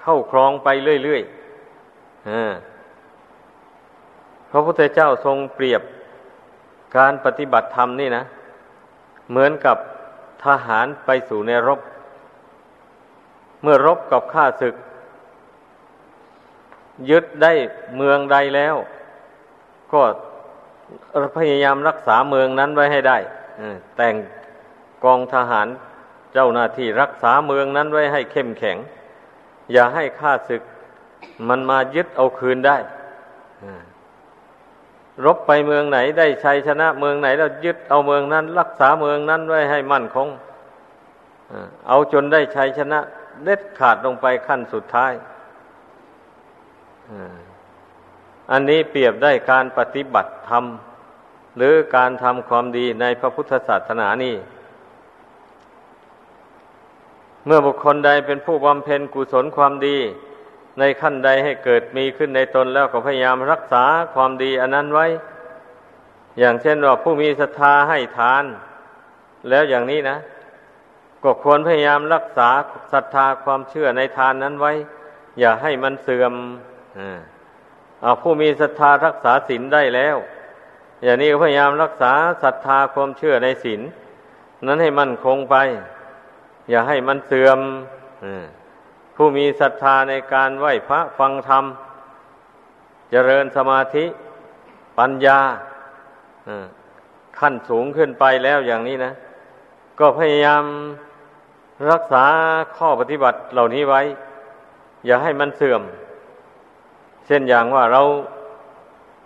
[0.02, 0.68] เข้าครองไป
[1.04, 5.82] เรื่อยๆพระพุทธเจ้าทรงเปรียบ
[6.98, 8.24] การปฏิบัติธรรมนี่นะ
[9.30, 9.78] เหมือนกับ
[10.44, 11.80] ทหารไปสู่ในรบ
[13.62, 14.76] เมื่อรบกับข้าศึก
[17.10, 17.54] ยึดได้
[17.98, 18.76] เมืองใดแล้ว
[19.94, 20.02] ก็
[21.38, 23.18] พยายามรักษาเมืองนั้นไว้ให้ได้
[23.98, 24.16] แต่ง
[25.04, 25.68] กองทหาร
[26.34, 28.78] เจ้าหน้าที่รักษาเมืองนั้นไว้ให้เข้มแข็ง
[29.72, 30.62] อย่าให้ข้าศึก
[31.48, 32.78] มันมายึดเอาคืนได้
[35.26, 40.28] รบไปเมืองไหนได้ชัยชนะเมืองไหนแล้วยึดเอาเมืองนั้น รักษาเมืองนั้นไว้ให้มั่นคง
[41.88, 43.00] เอาจนได้ชัยชนะ
[43.44, 45.14] เด็ดขาดลงไปขั้นสุดท้าย
[48.52, 50.64] อันนี้เปรียบได้การปฏิบัติธรรม
[51.58, 54.36] หรือการทำความดีในพระพุทธศาสนานี่
[57.46, 59.98] เมื่อบุคคลใดเป็นผู้บำเพ็ญกุศลความดี
[60.80, 65.08] ในขั้นใดให้เกิดมีขึ้นในตนแล้วก็พยายามรักษาความดีอันนั้นไว้
[66.40, 68.44] อย่างเช่นว่าผู้มีศรัทธาให้ทาน
[69.50, 70.18] แล้วอย่างนี้นะ
[71.24, 72.50] ก็ควรพยายามรักษา
[72.94, 74.74] ศรัทธาความเชื่อในทานนั้นไว้
[75.40, 76.34] อย่าให้มันเสื่อม
[78.02, 80.18] เอาผู้มีศรัทธารักษาศีลได้แล้ว
[81.04, 83.82] อย่างนี้พยายามรักษาศรัทธาความเชื่อในศีล
[84.66, 85.56] นั้นให้มั่นคงไป
[86.70, 87.60] อย่าให้มันเสื่อม
[89.16, 91.66] ผู้มีศรัทธาในการไหว้พระฟังธรรม
[93.12, 94.06] เจริญสมาธิ
[94.98, 95.40] ปัญญา
[97.40, 99.14] ขั้นสูงขึ้นไปแล้วอย่างนี้นะ
[100.00, 100.64] ก็พยายาม
[101.92, 102.26] รักษา
[102.78, 104.02] ข้อปฏิบัติเหล่านี้ไว้
[105.06, 105.82] อย่าให้มันเสื่อม
[107.30, 108.02] ช่นอย่างว่าเรา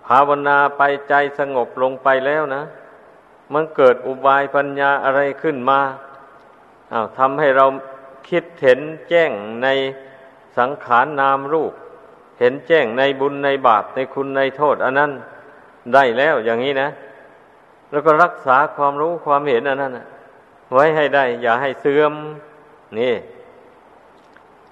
[0.05, 2.63] ภาวนาไปใจสงบลงไปแล้วนะ
[3.53, 5.79] มันเกิดอุบายปัญญาอะไรขึ้นมา
[6.93, 7.65] อา้าวทำให้เรา
[8.29, 9.31] คิดเห็นแจ้ง
[9.63, 9.67] ใน
[10.57, 11.73] สังขารนนามรูป
[12.39, 15.11] เห็นแจ้งในบุญในบาปในคุณในโทษ อันนั้น
[15.93, 16.89] ได้แล้วอย่างนี้นะ
[17.91, 19.93] แล้วก็รักษาความรู้ความเห็นอันนั้น
[20.73, 22.13] ไว้ให้ได้ อย่าให้เสื่อม
[22.99, 23.13] นี่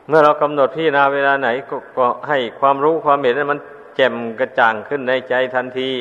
[0.07, 3.59] เมื่อเรากำหนดพิจารณาเวลาไหนกก็ให้ความรู้ความเห็นนั้นมัน
[3.95, 5.91] แจ่มกระจ่างขึ้นในใจทันที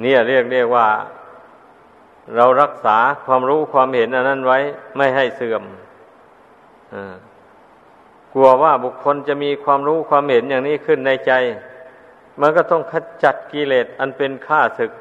[0.00, 0.86] เนี่ยเรียกเรียกว่า
[2.36, 4.58] เรารักษาความรู้ความเห็นอันนั้นไว้
[4.96, 5.62] ไม่ให้เสื่อม
[6.94, 6.94] อ
[8.32, 11.32] กลัวว่าบุคคลจะมีความรู้ความเห็นอย่างนี้ขึ้นในใจ
[12.40, 14.92] มันก็ต้องขจัดกิเลสอันเป็นข้าศึก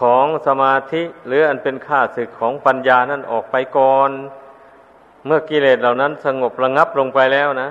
[0.00, 4.10] ของสมาธิ หรืออันเป็นข้าศึกของปัญญานั้นออกไปก่อน
[5.26, 7.70] เมื่อกิเลสเหล่านั้นสงบระงับลงไปแล้วนะ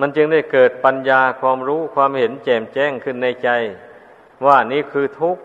[0.00, 3.48] มันจึงได้เกิดปัญญาความรู้ความเห็นแจ่มแจ้งขึ้นในใจ
[4.46, 5.42] ว่านี่คือทุกข์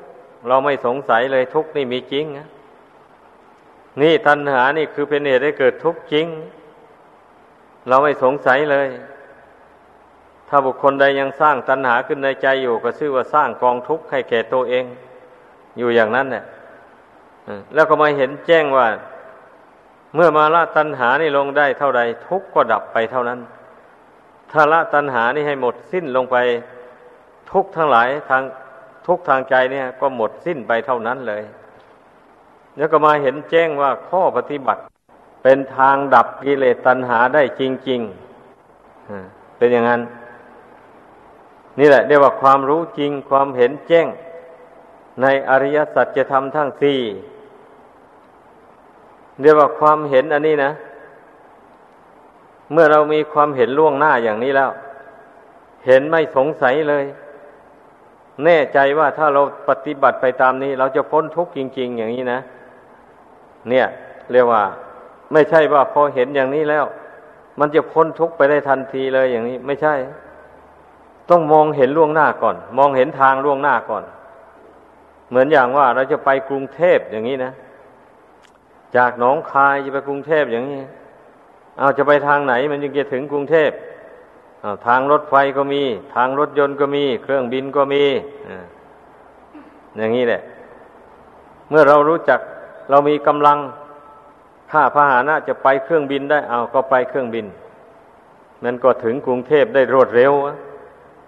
[0.48, 2.48] เราไม่สงสัยเลยทุกข์นี่มีจริงนะ
[4.02, 6.28] นี่ตัณหานี่คือเป็นเหตุให้เกิดทุกข์จริง
[7.88, 8.88] เราไม่สงสัยเลย
[10.50, 14.86] ถ้าบุคคลใดยังสร้างตัณหาขึ้นในใจอยู่ ก็ชื่อว่าสร้างกองทุกข์ให้แก่ตัวเอง
[15.78, 16.44] อยู่อย่างนั้นเนี่ย
[17.74, 18.88] แล้วก็มาเห็นแจ้งว่า
[20.16, 23.40] เมื่อมาละตัณหานี่ลงได้เท่าใดทุกข์ก็ดับไปเท่านั้น
[24.52, 26.38] ถ้าละตัณหานี่ให้หมดสิ้นลงไป
[27.52, 28.44] ทุกทั้งหลายทาง
[29.08, 31.44] ทุกทางใจเนี่ยก็หมดสิ้นไปเท่านั้นเลย
[32.78, 34.82] แล้วก็มาเห็นแจ้งว่าข้อปฏิบัติ
[35.44, 40.02] เป็นทางดับกิเลสตัณหาได้จริงๆเป็นอย่างนั้น
[41.80, 44.08] นี่แหละเรียกว่าความรู้จริงความเห็นแจ้ง
[45.22, 47.00] ในอริยสัจธรรมทั้งสี่
[49.42, 50.72] เรียกว่าความเห็นอันนี้นะ
[52.72, 54.72] เมื่อเรามีความเห็นล่วงหน้าอย่างนี้แล้ว
[55.86, 57.06] เห็นไม่สงสัยเลย
[58.44, 62.40] แน่ใจว่าถ้าเราปฏิบัติไปตามนี้ เราจะพ้นทุกข์จริง ๆ อย่างนี้นะ
[63.70, 63.88] เนี่ย
[64.32, 64.64] เรียกว่า
[65.32, 66.86] ไม่ใช่ว่าพอเห็นอย่างนี้แล้ว
[67.60, 69.94] มันจะพ้นทุกข์ไปได้ทันทีเลยอย่างนี้ ไม่ใช่
[71.30, 74.04] ต้องมองเห็นล่วงหน้าก่อน มองเห็นทางล่วงหน้าก่อน
[75.30, 77.52] เหมือนอย่างว่าเราจะไปกรุงเทพอย่างนี้นะ
[78.96, 80.84] จากหนองคายจะไปกรุงเทพอย่างนี้
[81.78, 83.72] เอาจะไปทางไหน มันจึงจะถึงกรุงเทพ
[84.88, 85.84] ทางรถไฟก็มี
[86.16, 88.04] ทางรถยนต์ก็มี เครื่องบินก็มี
[89.98, 90.42] อย่างนี้แหละ
[91.70, 92.40] เมื่อเรารู้จัก
[92.90, 93.58] เรามีกำลัง
[94.72, 97.46] ค่าพาหนะจะไปเครื่องบินได้เอาก็ไปเครื่องบิน
[98.64, 100.34] มันก็ถึงกรุงเทพได้รวดเร็ว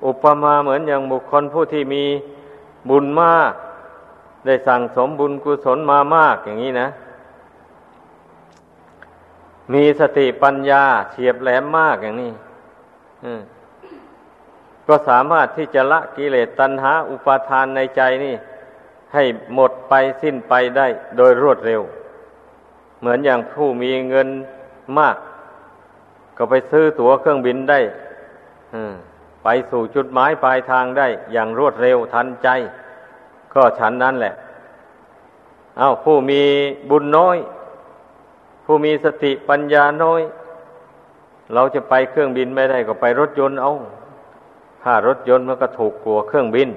[0.06, 2.04] อุปมาเหมือนอย่างบุคคลผู้ที่มี
[2.90, 3.52] บุญมาก
[4.46, 6.88] ได้สั่งสมบุญกุศลมามากอย่างนี้นะ
[9.74, 12.32] มีสติปัญญาเฉียบแหลมมากอย่างนี้
[14.88, 18.36] ก็สามารถที่จะละกิเลสตัณหา อุปาทานในใจนี่
[19.14, 19.24] ให้
[19.54, 21.82] หมดไปสิ้นไปได้โดยรวดเร็ว
[23.00, 24.30] เหมือนอย่างผู้มีเงิน
[25.00, 25.18] มาก
[26.38, 27.80] ก็ไปซื้อตั๋วเครื่องบินได้
[29.44, 32.50] ไปสู่จุดหมายปลายทางได้อย่างรวดเร็วทันใจ
[33.54, 34.34] ก็ฉันนั้นแหละ
[35.78, 36.42] เอาผู้มี
[36.90, 37.38] บุญน้อย
[38.66, 40.22] ผู้มีสติปัญญาน้อย
[41.54, 43.72] เราจะไปเครื่องบินไม่ได้ก็ไปรถยนต์เอา
[44.84, 46.70] ค่ารถยนต์มันก็ถูกกลัวเครื่องบิน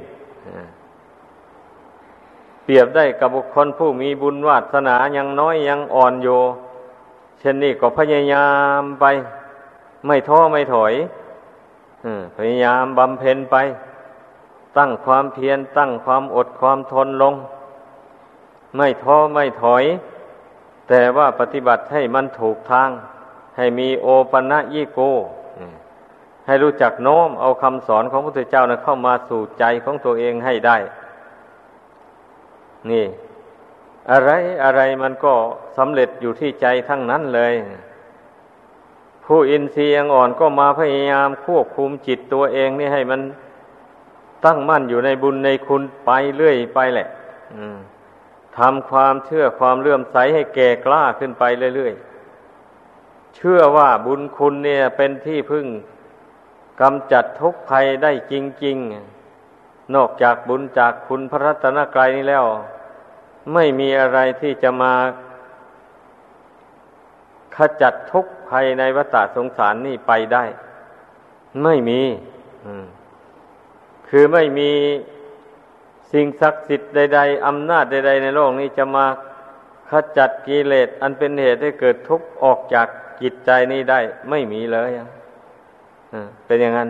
[2.65, 6.29] เปรียบได้กับบุคคลผู้มีบุญวาสนายังน้อยยังอ่อนโย
[7.39, 8.49] เช่นนี้ก็พยายา
[8.81, 9.05] มไป
[10.07, 10.93] ไม่ท้อไม่ถอย
[12.37, 13.57] พยายามบำเพ็ญไป
[14.77, 17.35] ตั้งความเพียรตั้งความอดความทนลง
[18.77, 19.85] ไม่ท้อไม่ถอย
[20.89, 22.91] แต่ว่าปฏิบัติให้มันถูกทาง
[23.57, 25.01] ให้มีโอปัญญิโก
[26.47, 30.77] ให้รู้จักโน้มเอาคำสอนของพระพุทธเจ้านะเข้ามาสู่ใจของตัวเองให้ได้
[32.91, 33.07] นี่
[34.11, 34.31] อะไร
[34.65, 35.35] อะไรมันก็
[35.77, 37.55] สำเร็จอยู่ที่ใจทั้งนั้นเลย
[39.25, 43.21] ผู้อินทรีย์ยังอ่อนก็มาพยายามควบคุมจิตตัวเองนี่ให้มัน
[44.45, 47.09] ตั้งมั่นอยู่ในบุญในคุณไปเรื่อยไปแหละ
[48.59, 51.45] ทำความเชื่อความเลื่อมใสให้แก่กล้าขึ้นไป
[51.77, 55.67] เรื่อยๆ เชื่อว่าบุญคุณเนี่ยเป็นที่พึ่ง
[56.81, 58.77] กำจัดทุกภัยได้จริง
[59.35, 62.45] ๆ นอกจากบุญจากคุณพระรัตนกรายนี้แล้ว
[63.55, 64.95] ไม่มีอะไรที่จะมา
[67.57, 70.45] ขจัดทุกภัยในวัฏสงสารนี่ไปได้
[71.63, 72.01] ไม่มี
[74.09, 74.71] คือไม่มี
[76.13, 79.07] สิ่งศักดิ์สิทธิ์ใด ๆอำนาจใด ๆ ในโลกนี้จะมา
[79.91, 82.87] ขจัดกิเลสอันเป็นเหตุให้เกิดทุกข์ออกจาก
[83.23, 84.01] จิตใจนี้ได้
[84.31, 84.91] ไม่มีเลย
[86.47, 86.89] เป็นอย่างนั้น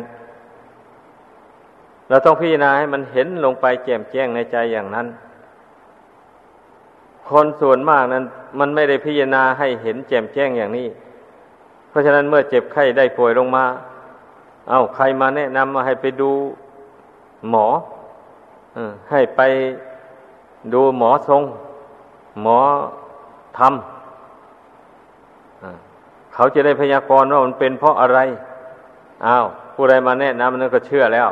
[2.09, 5.07] เราต้องพิจารณาให้มันเห็นลงไปแจ่มแจ้งในใจอย่างนั้น
[7.29, 8.25] คนส่วนมากนั้น
[8.59, 10.87] มันไม่ได้พิจารณาให้เห็นแจ่มแจ้งอย่างนี้
[11.89, 13.65] เพราะฉะนั้นเมื่อเจ็บไข้ได้ป่วยลงมา
[14.69, 16.31] เอา้าใครมาแนะนำมาให้ไปดู
[17.51, 17.98] หมออ
[19.11, 19.41] ให้ไป
[20.73, 21.43] ดูหมอทรง
[22.43, 22.59] หมอ
[23.59, 28.19] ทำเขาจะได้พยากรณ์ว่ามันเป็นเพราะอะไร
[29.27, 31.29] อ้าวผู้ใดมาแนะนำนั่นก็เชื่อแล้ว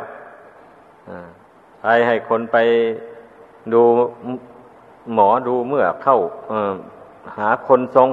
[1.81, 2.57] ไปให้คนไป
[3.73, 3.81] ดู
[5.13, 6.17] หมอดูเมื่อเข้า
[7.37, 8.09] หาคนทรง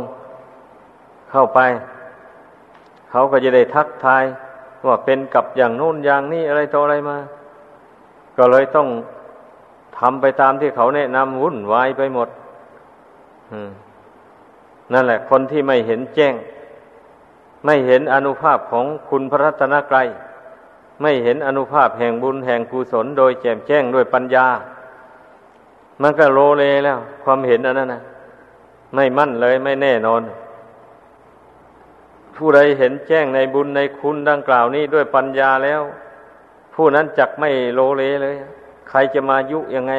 [1.31, 1.61] เข้าไป
[3.11, 4.25] เขาก็จะได้ทักทาย
[4.87, 7.17] ว่าเป็นกับอย่างโน้นอย่างนี้อะไรต่ออะไรมา
[8.37, 8.89] ก็เลยต้อง
[9.99, 12.29] ทำไปตามที่เขาแนะนำวุ่นวายไปหมด
[14.93, 16.35] นั่นแหละ คนที่ไม่เห็นแจ้ง
[17.65, 20.09] ไม่เห็นอนุภาพของคุณพระรัตนกรัย
[21.03, 24.47] ไม่เห็นอนุภาพแห่งบุญแห่งกุศลโดยแจ่มแจ้งด้วยปัญญา
[26.03, 28.03] มันก็โลเลแล้ว ความเห็นอันนั้นนะ
[28.95, 30.23] ไม่มั่นเลยไม่แน่นอน
[32.37, 35.81] ผู้ใดเห็นแจ้งในบุญในคุณดังกล่าวนี้ด้วยปัญญาแล้ว
[36.75, 38.37] ผู้นั้นจักไม่โลเลเลย
[38.89, 39.95] ใครจะมายุยังไง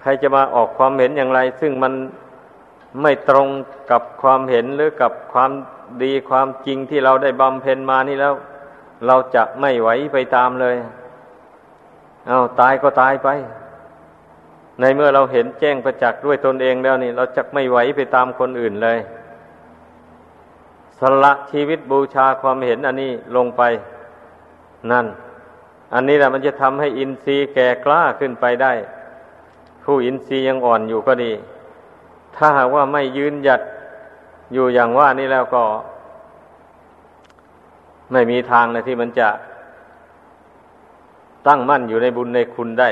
[0.00, 1.92] ใครจะมาออกความเห็นอย่างไร ซึ่งมัน
[3.02, 3.48] ไม่ตรง
[3.90, 5.50] กับความเห็นหรือกับความ
[6.02, 8.34] ดีความจริงที่เราได้บำเพ็ญมานี่แล้ว
[9.06, 10.76] เราจะไม่ไหวไปตามเลย
[12.28, 13.28] เอาตายก็ตายไป
[14.80, 18.98] ในเมื่อเราเห็นแจ้งประจักษ์ด้วยตนเองแล้วนี่ เราจะไม่ไหวไปตามคนอื่นเลย
[20.98, 23.62] สละชีวิตบูชาความเห็นอันนี้ลงไป
[24.90, 25.06] นั่น
[25.94, 28.72] อันนี้แหละมันจะทำให้อินทรีย์แก่กล้าขึ้นไปได้
[29.84, 31.32] ผู้อินทรีย์ยังอ่อนอยู่ก็ดี
[32.36, 33.60] ถ้าหากว่าไม่ยืนหยัด
[34.52, 35.62] อยู่อย่างว่านี่แล้วก็
[38.12, 39.28] ไม่มีทางนะที่มันจะ
[41.46, 42.90] ตั้งมั่นอยู่ในบุญในคุณได้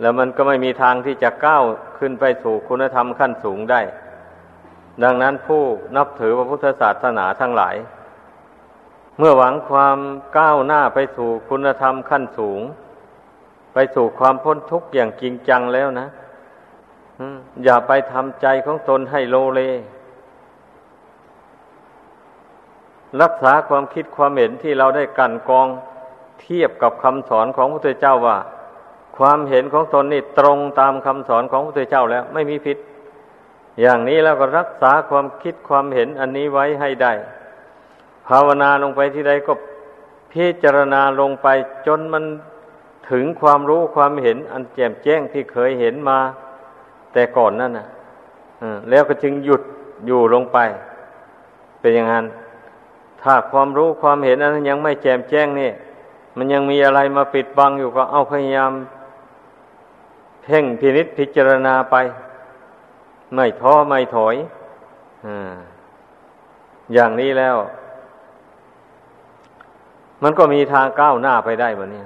[0.00, 1.62] แล้วมันก็ไม่มีทางที่จะก้าว
[1.98, 3.80] ขึ้นไปสู่คุณธรรมขั้นสูงได้
[5.02, 5.62] ดังนั้นผู้
[5.96, 7.74] นับถือพระพุทธศาสนาทั้งหลาย
[9.18, 9.98] เมื่อหวังความ
[10.38, 12.60] ก้าวหน้าไปสู่คุณธรรมขั้นสูง
[13.74, 16.06] ไปสู่ความพ้นทุกข์อย่างจริงจังแล้วนะ
[17.64, 19.60] อย่าไปทำใจของตนให้โลเล
[23.22, 25.68] รักษาความคิดความเห็นที่เราได้กันกอง
[26.40, 28.38] เทียบกับคำสอนของพระพุทธเจ้าว่า
[29.16, 32.78] ความเห็นของตนนี่ตรงตามคำสอนของพระพุทธเจ้าแล้ว ไม่มีผิด
[33.80, 37.12] อย่างนี้แล้วก็รักษาความคิดความเห็นอันนี้ไว้ให้ได้
[38.28, 39.52] ภาวนาลงไปที่ใดก็
[40.32, 41.48] พิจารณาลงไป
[41.86, 42.24] จนมัน
[43.10, 46.18] ถึงความรู้ความเห็น อันแจ่มแจ้งที่เคยเห็นมา
[47.12, 47.86] แต่ก่อนนั่นนะ
[48.90, 49.62] แล้วก็จึงหยุด
[50.06, 50.58] อยู่ลงไป
[51.80, 52.26] เป็นอย่างนั้น
[53.22, 55.70] ถ้าความรู้ความเห็นนั้นยังไม่แจ่มแจ้งนี่
[56.36, 58.72] มันยังมีอะไรมาปิดบังอยู่ก็เอาพยายาม
[60.42, 61.96] เพ่งพินิษพิจารณาไป
[63.34, 64.36] ไม่ท้อไม่ถอย
[66.92, 67.56] อย่างนี้แล้ว
[70.24, 72.02] มันก็มีทางก้าวหน้าไปได้แบบนี้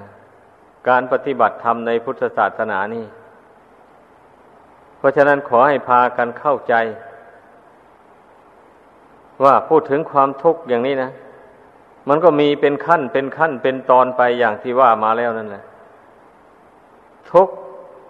[0.88, 3.04] การปฏิบัติธรรมในพุทธศาสนานี่
[4.98, 6.74] เพราะฉะนั้นขอให้พากันเข้าใจ
[9.44, 11.10] ว่าพูดถึงความทุกข์อย่างนี้นะ
[12.08, 15.64] มันก็มีเป็นขั้นเป็นขั้นเป็นตอนไปอย่างที่ว่ามาแล้วนั่นแหละ
[17.30, 17.48] ทุก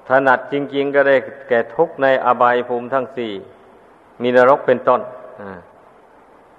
[0.08, 1.16] ถนัดจริง ๆ ก็ได้
[1.48, 3.32] แก่ทุกในอบายภูมิทั้งสี่
[4.22, 5.00] มีนรกเป็นต้น
[5.40, 5.42] อ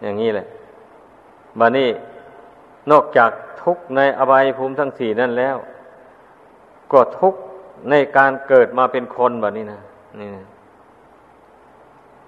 [0.04, 0.48] อย่างนี้แหละ
[1.60, 1.90] บานี้
[2.92, 5.58] นอกจากทุกในอบายภูมิทั้งสี่นั่นแล้ว
[6.92, 7.34] ก็ทุก
[7.90, 9.82] ในการเกิดมาเป็นคนแบบนี้นะ
[10.20, 10.30] นี่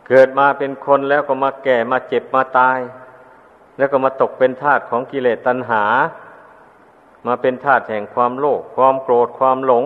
[0.07, 2.79] เกิดมาเป็นคนแล้วก็มาแก่มาเจ็บมาตาย
[3.77, 5.83] แล้วก็มาตกเป็นทาสของกิเลสตัณหา
[7.27, 9.85] มาเป็นทาสแห่งความโลภความโกรธความหลง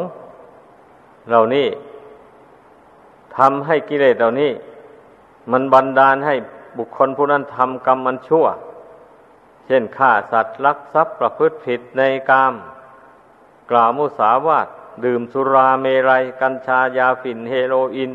[1.30, 1.68] เหล่านี้
[3.38, 4.52] ทำให้กิเลสเหล่านี้
[5.52, 6.36] มันบันดาลให้
[6.78, 8.46] บุคคลผู้นั้นทำกรรมมันชั่ว
[9.68, 12.54] เช่นฆ่าสัตว์ลักทรัพย์ประพฤติผิดในกาม
[13.72, 14.68] กล่าวมุสาวาท
[15.06, 18.12] ดื่มสุราเมรัย กัญชายาฝิ่นเฮโรอีน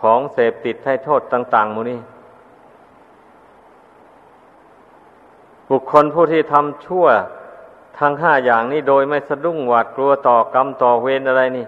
[0.00, 2.00] ของเสพติดให้โทษต่าง ๆมูนี่
[5.68, 7.06] บุคคลผู้ที่ทำชั่ว
[7.98, 11.66] ทั้งห้าอย่างนี้โดยไม่สะดุ้งหวาดกลัวต่อกรรมต่อเวรอะไรนี่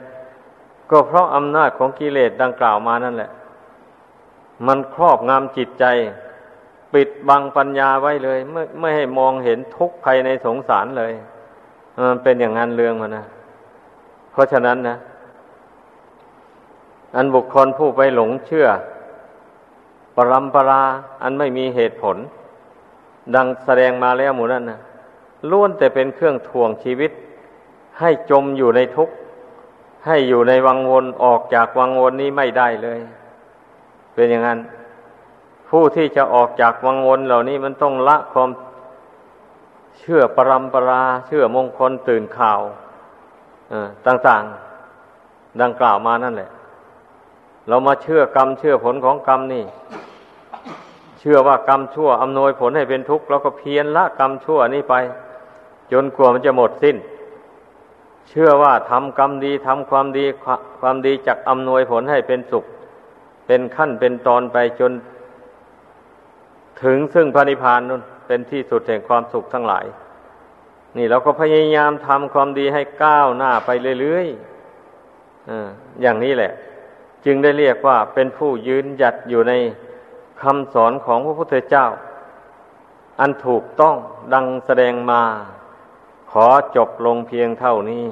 [0.90, 3.30] ก็เพราะอำนาจของกิเลสดังกล่าวมานั่นแหละ
[4.66, 5.84] มันครอบงำจิตใจ
[6.95, 11.12] ปิดบังปัญญาไว้เลยไม่ไม่ให้มองเห็นทุกข์ภัยในสงสารเลย
[12.09, 13.26] มันเป็นอย่างนั้นเรื่องมันนะ
[14.32, 14.97] เพราะฉะนั้นนะ
[17.16, 18.66] อันบุคคลผู้ไปหลงเชื่อ
[20.16, 20.82] ปรัมปรา
[21.22, 22.16] อันไม่มีเหตุผล
[23.34, 24.78] ดังแสดงมาแล้วหมู่นั้นนะ
[25.51, 27.11] ล้วนแต่เป็นเครื่องทวงชีวิต
[28.01, 29.14] ให้จมอยู่ในทุกข์
[30.07, 33.01] ให้อยู่ในวังวนออกจากวังวนนี้ไม่ได้เลย
[34.14, 34.59] เป็นอย่างนั้น
[35.76, 38.50] ผู้ที่จะออกจากวังวนเหล่านี้มันต้องละความ
[39.98, 42.60] เชื่อปรัมปรา เชื่อมงคลตื่นข่าว
[44.06, 46.50] ต่างๆ ดังกล่าวมานั่นแหละ
[47.68, 49.64] เรามาเชื่อกรรม เชื่อผลของกรรมนี่
[51.18, 54.94] เชื่อว่ากรรมชั่วอำนวยผลให้เป็นทุกข์เราก็เพียรละกรรมชั่วนี้ไป
[55.92, 56.96] จนกลัวมันจะหมดสิ้น
[58.28, 60.24] เชื่อว่าทำกรรมดีทำความดี
[60.80, 62.64] ความดีจักอำนวยผลให้เป็นสุข
[63.46, 64.92] เป็นขั้นเป็นตอนไปจน
[66.82, 69.86] ถึงซึ่งพระนิพพานนั่นเป็นที่สุดแห่งความสุขทั้งหลาย
[70.96, 73.70] นี่เราก็พยายามทำความดีให้ก้าวหน้าไป
[74.00, 76.52] เรื่อยๆอย่างนี้แหละ
[77.24, 79.52] จึงได้เรียกว่าเป็นผู้ยืนหยัดอยู่ใน
[80.42, 81.86] คำสอนของพระพุทธเจ้า
[83.20, 83.96] อันถูกต้อง
[84.32, 85.22] ดังแสดงมา
[86.30, 86.46] ขอ
[86.76, 88.04] จบลงเพียงเท่านี้